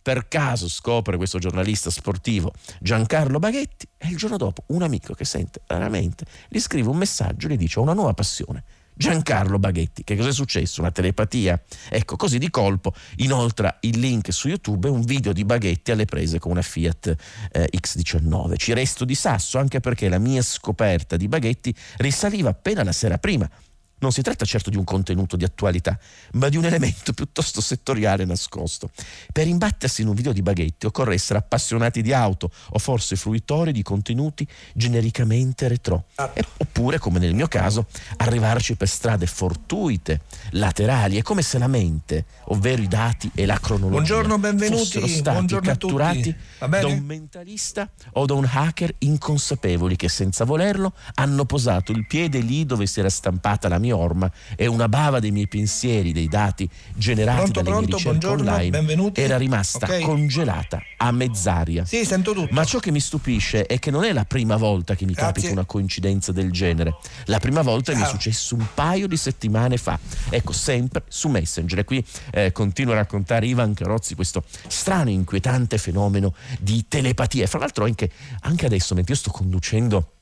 per 0.09 0.27
caso 0.27 0.69
scopre 0.69 1.19
questo 1.19 1.39
giornalista 1.39 1.91
sportivo 1.91 2.53
Giancarlo 2.81 3.39
Baghetti 3.39 3.87
e 3.99 4.09
il 4.09 4.17
giorno 4.17 4.39
dopo 4.39 4.65
un 4.69 4.83
amico 4.83 5.13
che 5.13 5.27
sente 5.27 5.61
raramente 5.67 6.25
gli 6.49 6.59
scrive 6.61 6.89
un 6.89 6.97
messaggio 6.97 7.47
e 7.47 7.51
gli 7.51 7.57
dice 7.59 7.79
ho 7.79 7.83
una 7.83 7.93
nuova 7.93 8.15
passione. 8.15 8.65
Giancarlo 8.95 9.59
Baghetti, 9.61 10.03
che 10.03 10.17
cosa 10.17 10.31
è 10.31 10.33
successo? 10.33 10.81
Una 10.81 10.91
telepatia? 10.91 11.63
Ecco, 11.91 12.17
così 12.17 12.39
di 12.39 12.51
colpo 12.51 12.93
inoltra 13.19 13.77
il 13.83 13.99
link 13.99 14.33
su 14.33 14.49
YouTube 14.49 14.89
e 14.89 14.91
un 14.91 15.03
video 15.03 15.33
di 15.33 15.45
Baghetti 15.45 15.93
alle 15.93 16.05
prese 16.07 16.39
con 16.39 16.53
una 16.53 16.63
Fiat 16.63 17.15
eh, 17.53 17.69
X19. 17.71 18.57
Ci 18.57 18.73
resto 18.73 19.05
di 19.05 19.15
sasso 19.15 19.59
anche 19.59 19.79
perché 19.79 20.09
la 20.09 20.19
mia 20.19 20.43
scoperta 20.43 21.17
di 21.17 21.29
Baghetti 21.29 21.73
risaliva 21.99 22.49
appena 22.49 22.83
la 22.83 22.93
sera 22.93 23.19
prima 23.19 23.49
non 23.99 24.13
si 24.13 24.23
tratta 24.23 24.45
certo 24.45 24.71
di 24.71 24.77
un 24.77 24.85
contenuto 24.85 25.37
di 25.37 25.45
attualità, 25.45 25.99
ma 26.33 26.49
di 26.49 26.57
un 26.57 26.65
elemento 26.65 27.13
piuttosto 27.13 27.61
settoriale 27.61 28.25
nascosto. 28.25 28.91
Per 29.33 29.47
imbattersi 29.47 30.03
in 30.03 30.09
un 30.09 30.15
video 30.15 30.33
di 30.33 30.43
Baghetti 30.43 30.87
occorre 30.87 31.15
essere 31.15 31.39
appassionati 31.39 32.03
di 32.03 32.13
auto 32.13 32.51
o 32.71 32.79
forse 32.79 33.17
fruitori 33.17 33.73
di 33.73 33.83
contenuti 33.83 34.47
genericamente 34.75 35.69
retro. 35.69 36.05
E, 36.35 36.45
oppure, 36.59 36.99
come 36.99 37.19
nel 37.19 37.35
mio 37.35 37.49
caso, 37.49 37.87
arrivarci 38.19 38.77
per 38.77 38.89
strade 38.89 39.27
fortuite, 39.27 40.21
laterali. 40.51 41.17
È 41.17 41.23
come 41.23 41.43
se 41.43 41.59
la 41.59 41.69
mente, 41.69 42.27
ovvero 42.47 42.83
i 42.83 42.89
dati 42.89 43.31
e 43.35 43.47
la 43.47 43.59
cronologia, 43.59 43.97
Buongiorno, 43.97 44.39
benvenuti. 44.39 44.83
fossero 44.83 45.07
stati 45.07 45.37
Buongiorno 45.37 45.69
catturati 45.69 46.35
da 46.59 46.87
un 46.87 47.01
mentalista 47.01 47.91
o 48.13 48.27
da 48.27 48.35
un 48.35 48.49
hacker 48.51 48.95
inconsapevoli 48.99 49.97
che 49.97 50.09
senza 50.09 50.45
volerlo 50.45 50.93
hanno 51.15 51.45
posato 51.45 51.93
il 51.93 52.07
piede 52.07 52.41
lì 52.41 52.65
dove 52.65 52.87
si 52.87 53.01
era 53.01 53.11
stampata 53.11 53.69
la 53.69 53.79
mia 53.79 53.88
orma 53.93 54.31
e 54.57 54.67
una 54.67 54.89
bava 54.89 55.19
dei 55.21 55.31
miei 55.31 55.49
pensieri, 55.49 56.13
dei 56.13 56.29
dati 56.29 56.69
generati 56.95 57.37
Pronto, 57.51 57.61
dalle 57.63 57.71
pronto, 57.71 57.97
mie 57.97 57.97
ricerche 58.13 58.27
online 58.27 58.71
benvenuti. 58.71 59.21
era 59.21 59.37
rimasta 59.37 59.87
Ok. 59.87 60.01
congelata 60.01 60.83
a 60.99 61.11
mezz'aria. 61.13 61.85
Sì, 61.85 62.05
sento 62.05 62.33
tutto. 62.33 62.53
Ma 62.53 62.65
ciò 62.65 62.79
che 62.79 62.91
mi 62.91 63.01
stupisce 63.01 63.67
è 63.67 63.79
che 63.79 63.91
non 63.91 64.05
è 64.05 64.13
la 64.13 64.25
prima 64.25 64.57
volta 64.57 64.95
che 64.95 65.05
mi 65.05 65.13
Grazie. 65.13 65.33
capita 65.33 65.53
una 65.53 65.65
coincidenza 65.65 66.33
del 66.33 66.51
genere. 66.51 66.97
La 67.27 67.39
prima 67.39 67.63
volta 67.63 67.93
mi 67.93 67.99
è 68.01 68.03
Ciao. 68.03 68.11
successo 68.13 68.55
un 68.55 68.67
paio 68.75 69.07
di 69.07 69.17
settimane 69.17 69.77
fa. 69.77 69.99
Ecco, 70.31 70.53
sempre 70.53 71.03
su 71.09 71.29
Messenger. 71.29 71.79
E 71.81 71.85
qui 71.85 72.05
eh, 72.33 72.53
continua 72.53 72.95
a 72.95 72.97
raccontare 72.99 73.47
Ivan 73.47 73.75
Carozzi 73.75 74.15
questo 74.15 74.43
strano, 74.67 75.11
inquietante 75.11 75.79
fenomeno 75.79 76.35
di 76.59 76.85
telepatia. 76.89 77.45
E 77.45 77.47
fra 77.47 77.59
l'altro 77.61 77.85
anche, 77.85 78.11
anche 78.41 78.67
adesso, 78.67 78.95
mentre 78.95 79.15
io 79.15 79.19
sto 79.19 79.31
conducendo 79.31 80.13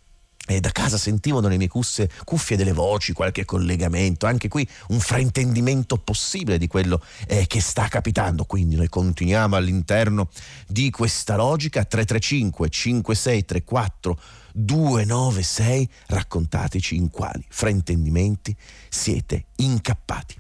e 0.47 0.61
da 0.61 0.71
casa 0.71 0.97
sentivo 0.97 1.41
nelle 1.41 1.57
mie 1.57 1.69
cusse, 1.69 2.09
cuffie 2.25 2.57
delle 2.57 2.73
voci, 2.73 3.13
qualche 3.13 3.45
collegamento, 3.45 4.27
anche 4.27 4.49
qui 4.49 4.67
un 4.89 5.01
fraintendimento 5.01 5.99
possibile 5.99 6.59
di 6.59 6.69
quello 6.69 7.03
eh, 7.27 7.47
che 7.47 7.61
sta 7.61 7.89
capitando. 7.89 8.45
Quindi 8.45 8.77
noi 8.77 8.89
continuiamo 8.89 9.57
all'interno 9.57 10.29
di 10.67 10.91
questa 10.91 11.37
logica 11.37 11.85
335 11.85 12.69
5634 12.69 14.19
296 14.53 15.89
raccontateci 16.07 16.97
in 16.97 17.11
quali 17.11 17.45
fraintendimenti 17.49 18.57
siete 18.89 19.47
incappati. 19.57 20.37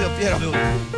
Io 0.00 0.10
Piero 0.16 0.97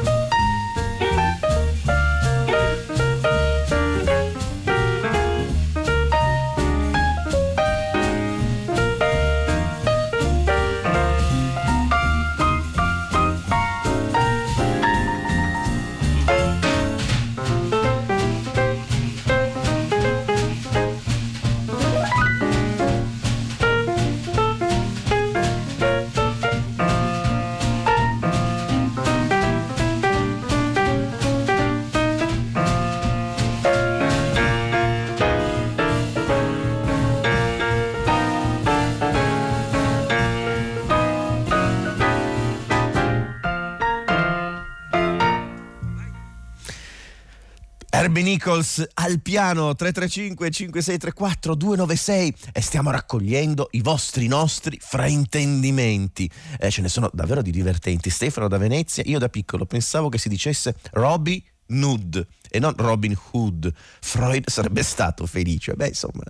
Herbie 48.01 48.23
Nichols 48.23 48.83
al 48.95 49.21
piano 49.21 49.75
335 49.75 50.51
5634 50.51 51.55
296 51.55 52.35
e 52.51 52.63
stiamo 52.63 52.91
raccogliendo 52.91 53.69
i 53.73 53.83
vostri 53.83 54.27
nostri 54.27 54.79
fraintendimenti. 54.81 56.31
Eh, 56.59 56.71
ce 56.71 56.81
ne 56.81 56.89
sono 56.89 57.11
davvero 57.13 57.43
di 57.43 57.51
divertenti. 57.51 58.09
Stefano 58.09 58.49
da 58.49 58.57
Venezia, 58.57 59.03
io 59.05 59.19
da 59.19 59.29
piccolo 59.29 59.67
pensavo 59.67 60.09
che 60.09 60.17
si 60.17 60.31
dicesse 60.31 60.77
Robbie 60.93 61.43
Nud 61.71 62.27
e 62.51 62.59
non 62.59 62.75
Robin 62.77 63.17
Hood. 63.31 63.73
Freud 64.01 64.49
sarebbe 64.49 64.83
stato 64.83 65.27
felice. 65.27 65.75
Beh, 65.75 65.89
insomma, 65.89 66.23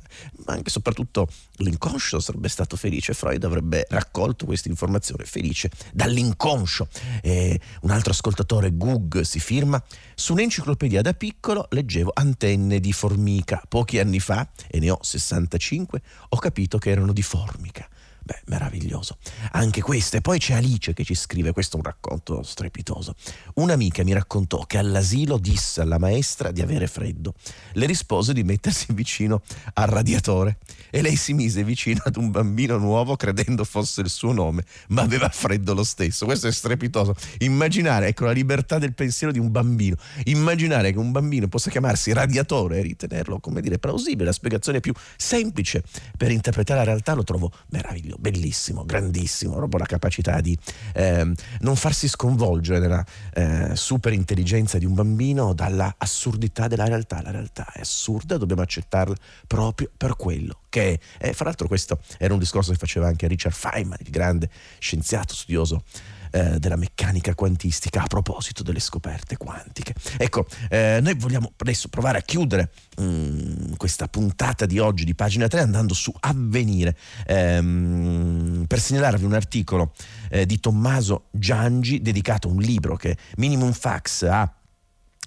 ma 0.46 0.52
anche 0.52 0.70
e 0.70 0.70
soprattutto 0.70 1.28
l'inconscio 1.56 2.20
sarebbe 2.20 2.48
stato 2.48 2.76
felice. 2.76 3.14
Freud 3.14 3.42
avrebbe 3.44 3.86
raccolto 3.88 4.44
questa 4.44 4.68
informazione 4.68 5.24
felice 5.24 5.70
dall'inconscio. 5.92 6.88
E 7.22 7.60
un 7.82 7.90
altro 7.90 8.12
ascoltatore, 8.12 8.72
Gug, 8.72 9.22
si 9.22 9.40
firma. 9.40 9.82
Su 10.14 10.32
un'enciclopedia 10.32 11.02
da 11.02 11.14
piccolo 11.14 11.66
leggevo 11.70 12.12
antenne 12.14 12.78
di 12.80 12.92
formica. 12.92 13.62
Pochi 13.68 13.98
anni 13.98 14.20
fa, 14.20 14.48
e 14.68 14.78
ne 14.78 14.90
ho 14.90 14.98
65, 15.00 16.02
ho 16.28 16.36
capito 16.36 16.78
che 16.78 16.90
erano 16.90 17.12
di 17.12 17.22
formica. 17.22 17.88
Beh, 18.22 18.42
meraviglioso. 18.46 19.16
Anche 19.52 19.80
questa. 19.80 20.18
E 20.18 20.20
poi 20.20 20.38
c'è 20.38 20.54
Alice 20.54 20.92
che 20.92 21.04
ci 21.04 21.14
scrive, 21.14 21.52
questo 21.52 21.76
è 21.76 21.80
un 21.80 21.84
racconto 21.84 22.42
strepitoso. 22.42 23.14
Un'amica 23.54 24.04
mi 24.04 24.12
raccontò 24.12 24.64
che 24.66 24.78
all'asilo 24.78 25.38
disse 25.38 25.80
alla 25.80 25.98
maestra 25.98 26.50
di 26.50 26.60
avere 26.60 26.86
freddo. 26.86 27.34
Le 27.72 27.86
rispose 27.86 28.32
di 28.32 28.42
mettersi 28.42 28.86
vicino 28.94 29.42
al 29.74 29.88
radiatore 29.88 30.58
e 30.90 31.02
lei 31.02 31.16
si 31.16 31.32
mise 31.32 31.64
vicino 31.64 32.02
ad 32.04 32.16
un 32.16 32.30
bambino 32.30 32.76
nuovo 32.76 33.16
credendo 33.16 33.64
fosse 33.64 34.02
il 34.02 34.10
suo 34.10 34.32
nome, 34.32 34.64
ma 34.88 35.02
aveva 35.02 35.28
freddo 35.28 35.74
lo 35.74 35.84
stesso. 35.84 36.26
Questo 36.26 36.46
è 36.46 36.52
strepitoso. 36.52 37.14
Immaginare, 37.38 38.08
ecco, 38.08 38.26
la 38.26 38.32
libertà 38.32 38.78
del 38.78 38.94
pensiero 38.94 39.32
di 39.32 39.38
un 39.38 39.50
bambino. 39.50 39.96
Immaginare 40.24 40.92
che 40.92 40.98
un 40.98 41.10
bambino 41.10 41.48
possa 41.48 41.70
chiamarsi 41.70 42.12
radiatore 42.12 42.78
e 42.78 42.82
ritenerlo, 42.82 43.40
come 43.40 43.60
dire, 43.60 43.78
plausibile, 43.78 44.26
la 44.26 44.32
spiegazione 44.32 44.80
più 44.80 44.92
semplice 45.16 45.82
per 46.16 46.30
interpretare 46.30 46.80
la 46.80 46.84
realtà 46.84 47.14
lo 47.14 47.24
trovo 47.24 47.50
meraviglioso 47.68 48.18
bellissimo, 48.20 48.84
grandissimo, 48.84 49.54
proprio 49.54 49.80
la 49.80 49.86
capacità 49.86 50.40
di 50.40 50.56
ehm, 50.94 51.34
non 51.60 51.76
farsi 51.76 52.06
sconvolgere 52.06 52.78
nella 52.78 53.04
eh, 53.32 53.74
super 53.74 54.12
intelligenza 54.12 54.78
di 54.78 54.84
un 54.84 54.94
bambino 54.94 55.54
dalla 55.54 55.94
assurdità 55.96 56.68
della 56.68 56.84
realtà. 56.84 57.22
La 57.22 57.30
realtà 57.30 57.72
è 57.72 57.80
assurda, 57.80 58.36
dobbiamo 58.36 58.62
accettarla 58.62 59.16
proprio 59.46 59.90
per 59.96 60.16
quello 60.16 60.60
che 60.68 60.92
è. 61.18 61.28
E 61.28 61.32
fra 61.32 61.46
l'altro 61.46 61.66
questo 61.66 62.00
era 62.18 62.32
un 62.32 62.38
discorso 62.38 62.70
che 62.72 62.78
faceva 62.78 63.06
anche 63.06 63.26
Richard 63.26 63.54
Feynman, 63.54 63.98
il 64.00 64.10
grande 64.10 64.50
scienziato 64.78 65.34
studioso 65.34 65.82
eh, 66.30 66.58
della 66.58 66.76
meccanica 66.76 67.34
quantistica 67.34 68.02
a 68.02 68.06
proposito 68.06 68.62
delle 68.62 68.80
scoperte 68.80 69.36
quantiche. 69.36 69.94
Ecco, 70.16 70.46
eh, 70.68 70.98
noi 71.02 71.14
vogliamo 71.14 71.52
adesso 71.56 71.88
provare 71.88 72.18
a 72.18 72.22
chiudere 72.22 72.70
mh, 72.96 73.04
mm, 73.04 73.72
questa 73.76 74.08
puntata 74.08 74.66
di 74.66 74.78
oggi 74.78 75.04
di 75.04 75.14
pagina 75.14 75.48
3 75.48 75.60
andando 75.60 75.94
su 75.94 76.12
Avvenire 76.20 76.96
ehm, 77.26 78.64
per 78.66 78.80
segnalarvi 78.80 79.24
un 79.24 79.34
articolo 79.34 79.92
eh, 80.28 80.46
di 80.46 80.60
Tommaso 80.60 81.26
Giangi 81.30 82.00
dedicato 82.00 82.48
a 82.48 82.52
un 82.52 82.60
libro 82.60 82.96
che 82.96 83.16
Minimum 83.36 83.72
Fax 83.72 84.22
ha 84.22 84.52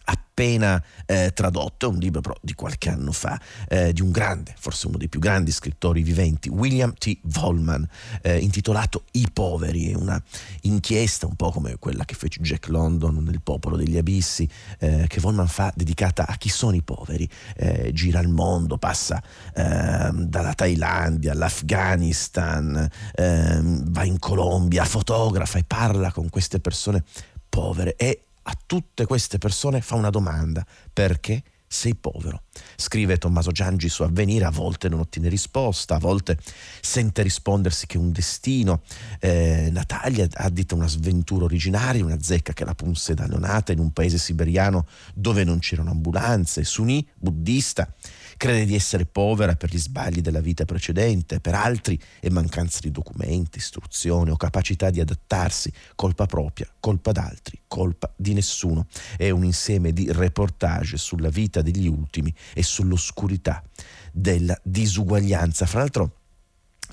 appena 0.06 0.84
eh, 1.06 1.32
tradotto, 1.34 1.90
un 1.90 1.98
libro 1.98 2.22
però 2.22 2.36
di 2.42 2.54
qualche 2.54 2.90
anno 2.90 3.12
fa, 3.12 3.40
eh, 3.68 3.94
di 3.94 4.02
un 4.02 4.12
grande, 4.12 4.56
forse 4.58 4.88
uno 4.88 4.98
dei 4.98 5.08
più 5.08 5.20
grandi 5.20 5.52
scrittori 5.52 6.02
viventi, 6.02 6.50
William 6.50 6.94
T. 6.94 7.20
Volman, 7.24 7.88
eh, 8.22 8.40
intitolato 8.40 9.04
I 9.12 9.28
poveri, 9.32 9.94
una 9.94 10.22
inchiesta 10.62 11.28
un 11.28 11.36
po' 11.36 11.52
come 11.52 11.78
quella 11.78 12.04
che 12.04 12.16
fece 12.16 12.42
Jack 12.42 12.68
London 12.70 13.24
nel 13.24 13.42
Popolo 13.42 13.76
degli 13.76 13.98
Abissi, 13.98 14.50
eh, 14.80 15.06
che 15.08 15.20
Volman 15.20 15.48
fa 15.48 15.72
dedicata 15.76 16.26
a 16.26 16.36
chi 16.36 16.50
sono 16.50 16.76
i 16.76 16.82
poveri, 16.82 17.30
eh, 17.56 17.92
gira 17.94 18.20
il 18.20 18.30
mondo, 18.30 18.78
passa 18.78 19.22
ehm, 19.54 20.24
dalla 20.24 20.54
Thailandia 20.54 21.32
all'Afghanistan, 21.34 22.90
ehm, 23.14 23.92
va 23.92 24.04
in 24.04 24.18
Colombia, 24.18 24.84
fotografa 24.84 25.60
e 25.60 25.64
parla 25.64 26.12
con 26.12 26.30
queste 26.30 26.60
persone 26.60 27.04
povere. 27.50 27.96
E 27.96 28.22
a 28.44 28.58
tutte 28.66 29.06
queste 29.06 29.38
persone 29.38 29.82
fa 29.82 29.96
una 29.96 30.10
domanda. 30.10 30.66
Perché? 30.92 31.44
sei 31.74 31.96
povero. 31.96 32.44
Scrive 32.76 33.18
Tommaso 33.18 33.52
Giangi 33.52 33.90
su 33.90 34.04
Avvenire, 34.04 34.46
a 34.46 34.52
volte 34.52 34.90
non 34.90 35.00
ottiene 35.00 35.28
risposta, 35.28 35.96
a 35.96 36.00
volte 36.00 36.38
sente 36.80 37.24
rispondersi 37.24 37.88
che 37.88 37.98
un 37.98 38.12
destino. 38.12 38.84
Eh, 39.20 39.70
Natalia 39.72 40.28
addita 40.34 40.76
una 40.76 40.88
sventura 40.88 41.46
originaria, 41.46 42.06
una 42.06 42.22
zecca 42.22 42.54
che 42.54 42.64
la 42.64 42.76
punse 42.76 43.16
da 43.16 43.26
neonata 43.26 43.72
in 43.72 43.80
un 43.80 43.92
paese 43.92 44.20
siberiano 44.20 44.86
dove 45.16 45.44
non 45.44 45.58
c'erano 45.58 45.90
ambulanze, 45.90 46.64
Suni, 46.64 47.06
buddista 47.16 47.92
crede 48.38 48.66
di 48.66 48.76
essere 48.76 49.06
povera 49.06 49.56
per 49.56 49.70
gli 49.70 49.78
sbagli 49.78 50.22
della 50.22 50.42
vita 50.42 50.66
precedente, 50.66 51.40
per 51.40 51.56
altri 51.56 52.00
è 52.20 52.30
mancanza 52.30 52.80
di 52.82 52.92
documenti, 52.92 53.58
istruzione 53.58 54.32
o 54.32 54.38
capacità 54.38 54.90
di 54.90 55.00
adattarsi, 55.00 55.72
colpa 55.96 56.26
propria, 56.26 56.68
colpa 56.80 57.12
d'altri, 57.12 57.62
colpa 57.68 58.12
di 58.16 58.34
nessuno. 58.34 58.88
È 59.18 59.30
un 59.30 59.44
insieme 59.44 59.94
di 59.94 60.12
reportage 60.12 60.98
sulla 60.98 61.30
vita 61.30 61.62
degli 61.62 61.88
ultimi 61.88 62.34
e 62.54 62.64
sull'oscurità 62.64 63.64
della 64.12 64.60
disuguaglianza. 64.64 65.66
Fra 65.66 65.80
l'altro 65.80 66.23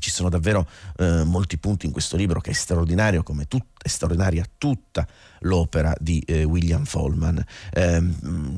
ci 0.01 0.11
sono 0.11 0.29
davvero 0.29 0.69
eh, 0.97 1.25
molti 1.25 1.59
punti 1.59 1.87
in 1.87 1.93
questo 1.93 2.17
libro 2.17 2.41
che 2.41 2.51
è 2.51 2.55
straordinario, 2.55 3.23
come 3.23 3.47
tut- 3.47 3.83
è 3.83 3.89
straordinaria 3.89 4.45
tutta 4.59 5.07
l'opera 5.41 5.95
di 5.99 6.21
eh, 6.27 6.45
William 6.45 6.85
Volman. 6.91 7.43
Eh, 7.73 8.09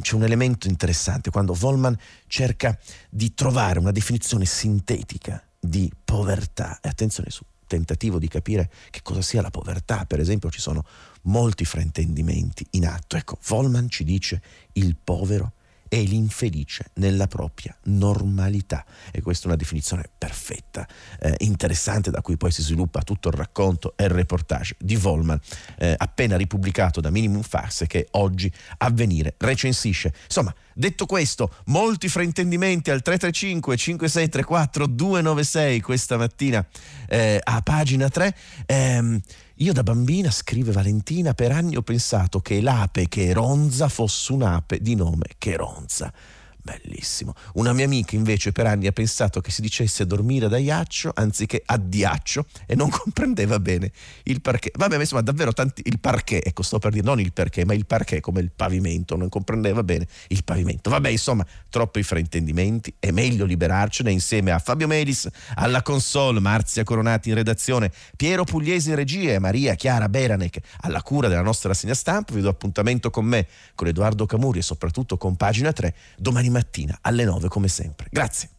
c'è 0.01 0.15
un 0.15 0.23
elemento 0.23 0.69
interessante 0.69 1.31
quando 1.31 1.55
Volman 1.55 1.97
cerca 2.27 2.79
di 3.11 3.35
trovare 3.35 3.79
una 3.79 3.93
definizione 3.93 4.45
sintetica 4.45 5.43
di 5.59 5.91
povertà. 6.05 6.79
E 6.81 6.89
attenzione 6.89 7.31
su 7.31 7.45
tentativo 7.67 8.19
di 8.19 8.29
capire 8.29 8.71
che 8.91 9.01
cosa 9.03 9.23
sia 9.23 9.41
la 9.41 9.51
povertà, 9.51 10.05
per 10.05 10.21
esempio, 10.21 10.51
ci 10.51 10.61
sono 10.61 10.85
molti 11.23 11.65
fraintendimenti 11.65 12.67
in 12.71 12.87
atto. 12.87 13.17
Ecco, 13.17 13.39
Volman 13.47 13.89
ci 13.89 14.05
dice 14.05 14.43
il 14.73 14.97
povero 15.03 15.53
è 15.93 16.01
l'infelice 16.01 16.87
nella 16.95 17.27
propria 17.27 17.77
normalità. 17.83 18.83
E 19.11 19.21
questa 19.21 19.45
è 19.45 19.49
una 19.49 19.57
definizione 19.57 20.09
perfetta, 20.17 20.89
eh, 21.21 21.35
interessante, 21.41 22.11
da 22.11 22.23
cui 22.23 22.39
poi 22.39 22.51
si 22.51 22.63
sviluppa 22.63 23.03
tutto 23.03 23.29
il 23.29 23.35
racconto 23.35 23.93
e 23.95 24.05
il 24.05 24.11
reportage 24.11 24.77
di 24.79 24.97
Volman, 24.97 25.39
eh, 25.77 25.95
appena 25.95 26.39
ripubblicato 26.39 27.03
da 27.03 27.11
Minimum 27.11 27.43
Fax, 27.43 27.87
che 27.87 28.09
oggi 28.13 28.51
Avvenire 28.79 29.35
recensisce. 29.37 30.15
Insomma, 30.25 30.55
detto 30.73 31.05
questo, 31.05 31.57
molti 31.67 32.09
fraintendimenti 32.09 32.91
al 32.91 33.03
335 33.03 33.77
5634 33.77 34.87
296 34.87 35.81
questa 35.83 36.17
mattina 36.17 36.67
eh, 37.07 37.39
a 37.43 37.61
pagina 37.61 38.09
3. 38.09 38.35
Ehm, 38.65 39.21
io 39.63 39.73
da 39.73 39.85
bambina, 39.85 40.29
scrive 40.33 40.73
Valentina, 40.73 41.35
per 41.35 41.53
anni 41.53 41.77
ho 41.77 41.83
pensato 41.83 42.41
che 42.41 42.61
l'ape 42.61 43.07
che 43.07 43.33
ronza 43.33 43.89
fosse 43.89 44.33
un'ape 44.33 44.81
di 44.81 44.97
nome 44.97 45.27
Cheronza. 45.39 46.13
Bellissimo. 46.65 47.35
Una 47.55 47.73
mia 47.73 47.87
amica 47.87 48.15
invece 48.15 48.53
per 48.53 48.67
anni 48.67 48.87
ha 48.87 48.93
pensato 48.93 49.41
che 49.41 49.51
si 49.51 49.61
dicesse 49.63 50.07
dormire 50.07 50.47
da 50.47 50.61
ghiaccio 50.61 51.11
anziché 51.13 51.61
addiaccio 51.67 52.47
e 52.67 52.77
non 52.77 52.89
comprendeva 53.03 53.59
bene 53.59 53.91
il 54.25 54.41
perché. 54.41 54.71
Vabbè, 54.73 54.97
insomma, 54.97 55.23
davvero 55.23 55.53
tanti 55.53 55.83
il 55.87 55.99
perché, 55.99 56.41
ecco, 56.41 56.63
sto 56.63 56.79
per 56.79 56.93
dire 56.93 57.05
non 57.05 57.19
il 57.19 57.33
perché, 57.33 57.65
ma 57.65 57.75
il 57.75 57.85
perché 57.85 58.21
come 58.21 58.41
il 58.41 58.53
pavimento, 58.55 59.17
non 59.17 59.29
comprendeva 59.29 59.83
bene 59.83 60.07
il 60.29 60.45
pavimento. 60.45 60.89
Vabbè, 60.89 61.09
insomma, 61.09 61.45
troppi 61.69 62.05
fraintendimenti, 62.05 62.95
è 63.01 63.11
meglio 63.11 63.45
liberarcene 63.45 64.13
insieme 64.13 64.53
a 64.53 64.61
Fabio 64.61 64.87
Melis 64.87 65.29
alla 65.57 65.83
console, 65.83 66.39
Marzia 66.39 66.85
Coronati 66.85 67.31
in 67.31 67.35
redazione, 67.35 67.91
Piero 68.17 68.45
Pugliesi 68.45 68.91
in 68.91 68.95
regia 68.95 69.33
e 69.33 69.41
Maria 69.41 69.75
Chiara 69.75 70.09
Beranec 70.09 70.61
alla 70.83 71.03
cura 71.03 71.27
della 71.27 71.43
nostra 71.43 71.71
rassegna 71.71 71.95
stampa. 71.95 72.35
Vi 72.35 72.41
do 72.41 72.49
appuntamento 72.49 73.11
con 73.11 73.25
me, 73.25 73.49
con 73.75 73.89
Edoardo 73.89 74.27
Camuri 74.27 74.61
e 74.61 74.63
soprattutto 74.63 75.17
con 75.17 75.35
Pagina 75.35 75.73
3 75.73 75.93
domani 76.17 76.51
mattina 76.53 76.99
alle 77.01 77.25
9 77.25 77.49
come 77.49 77.67
sempre. 77.69 78.07
Grazie. 78.11 78.51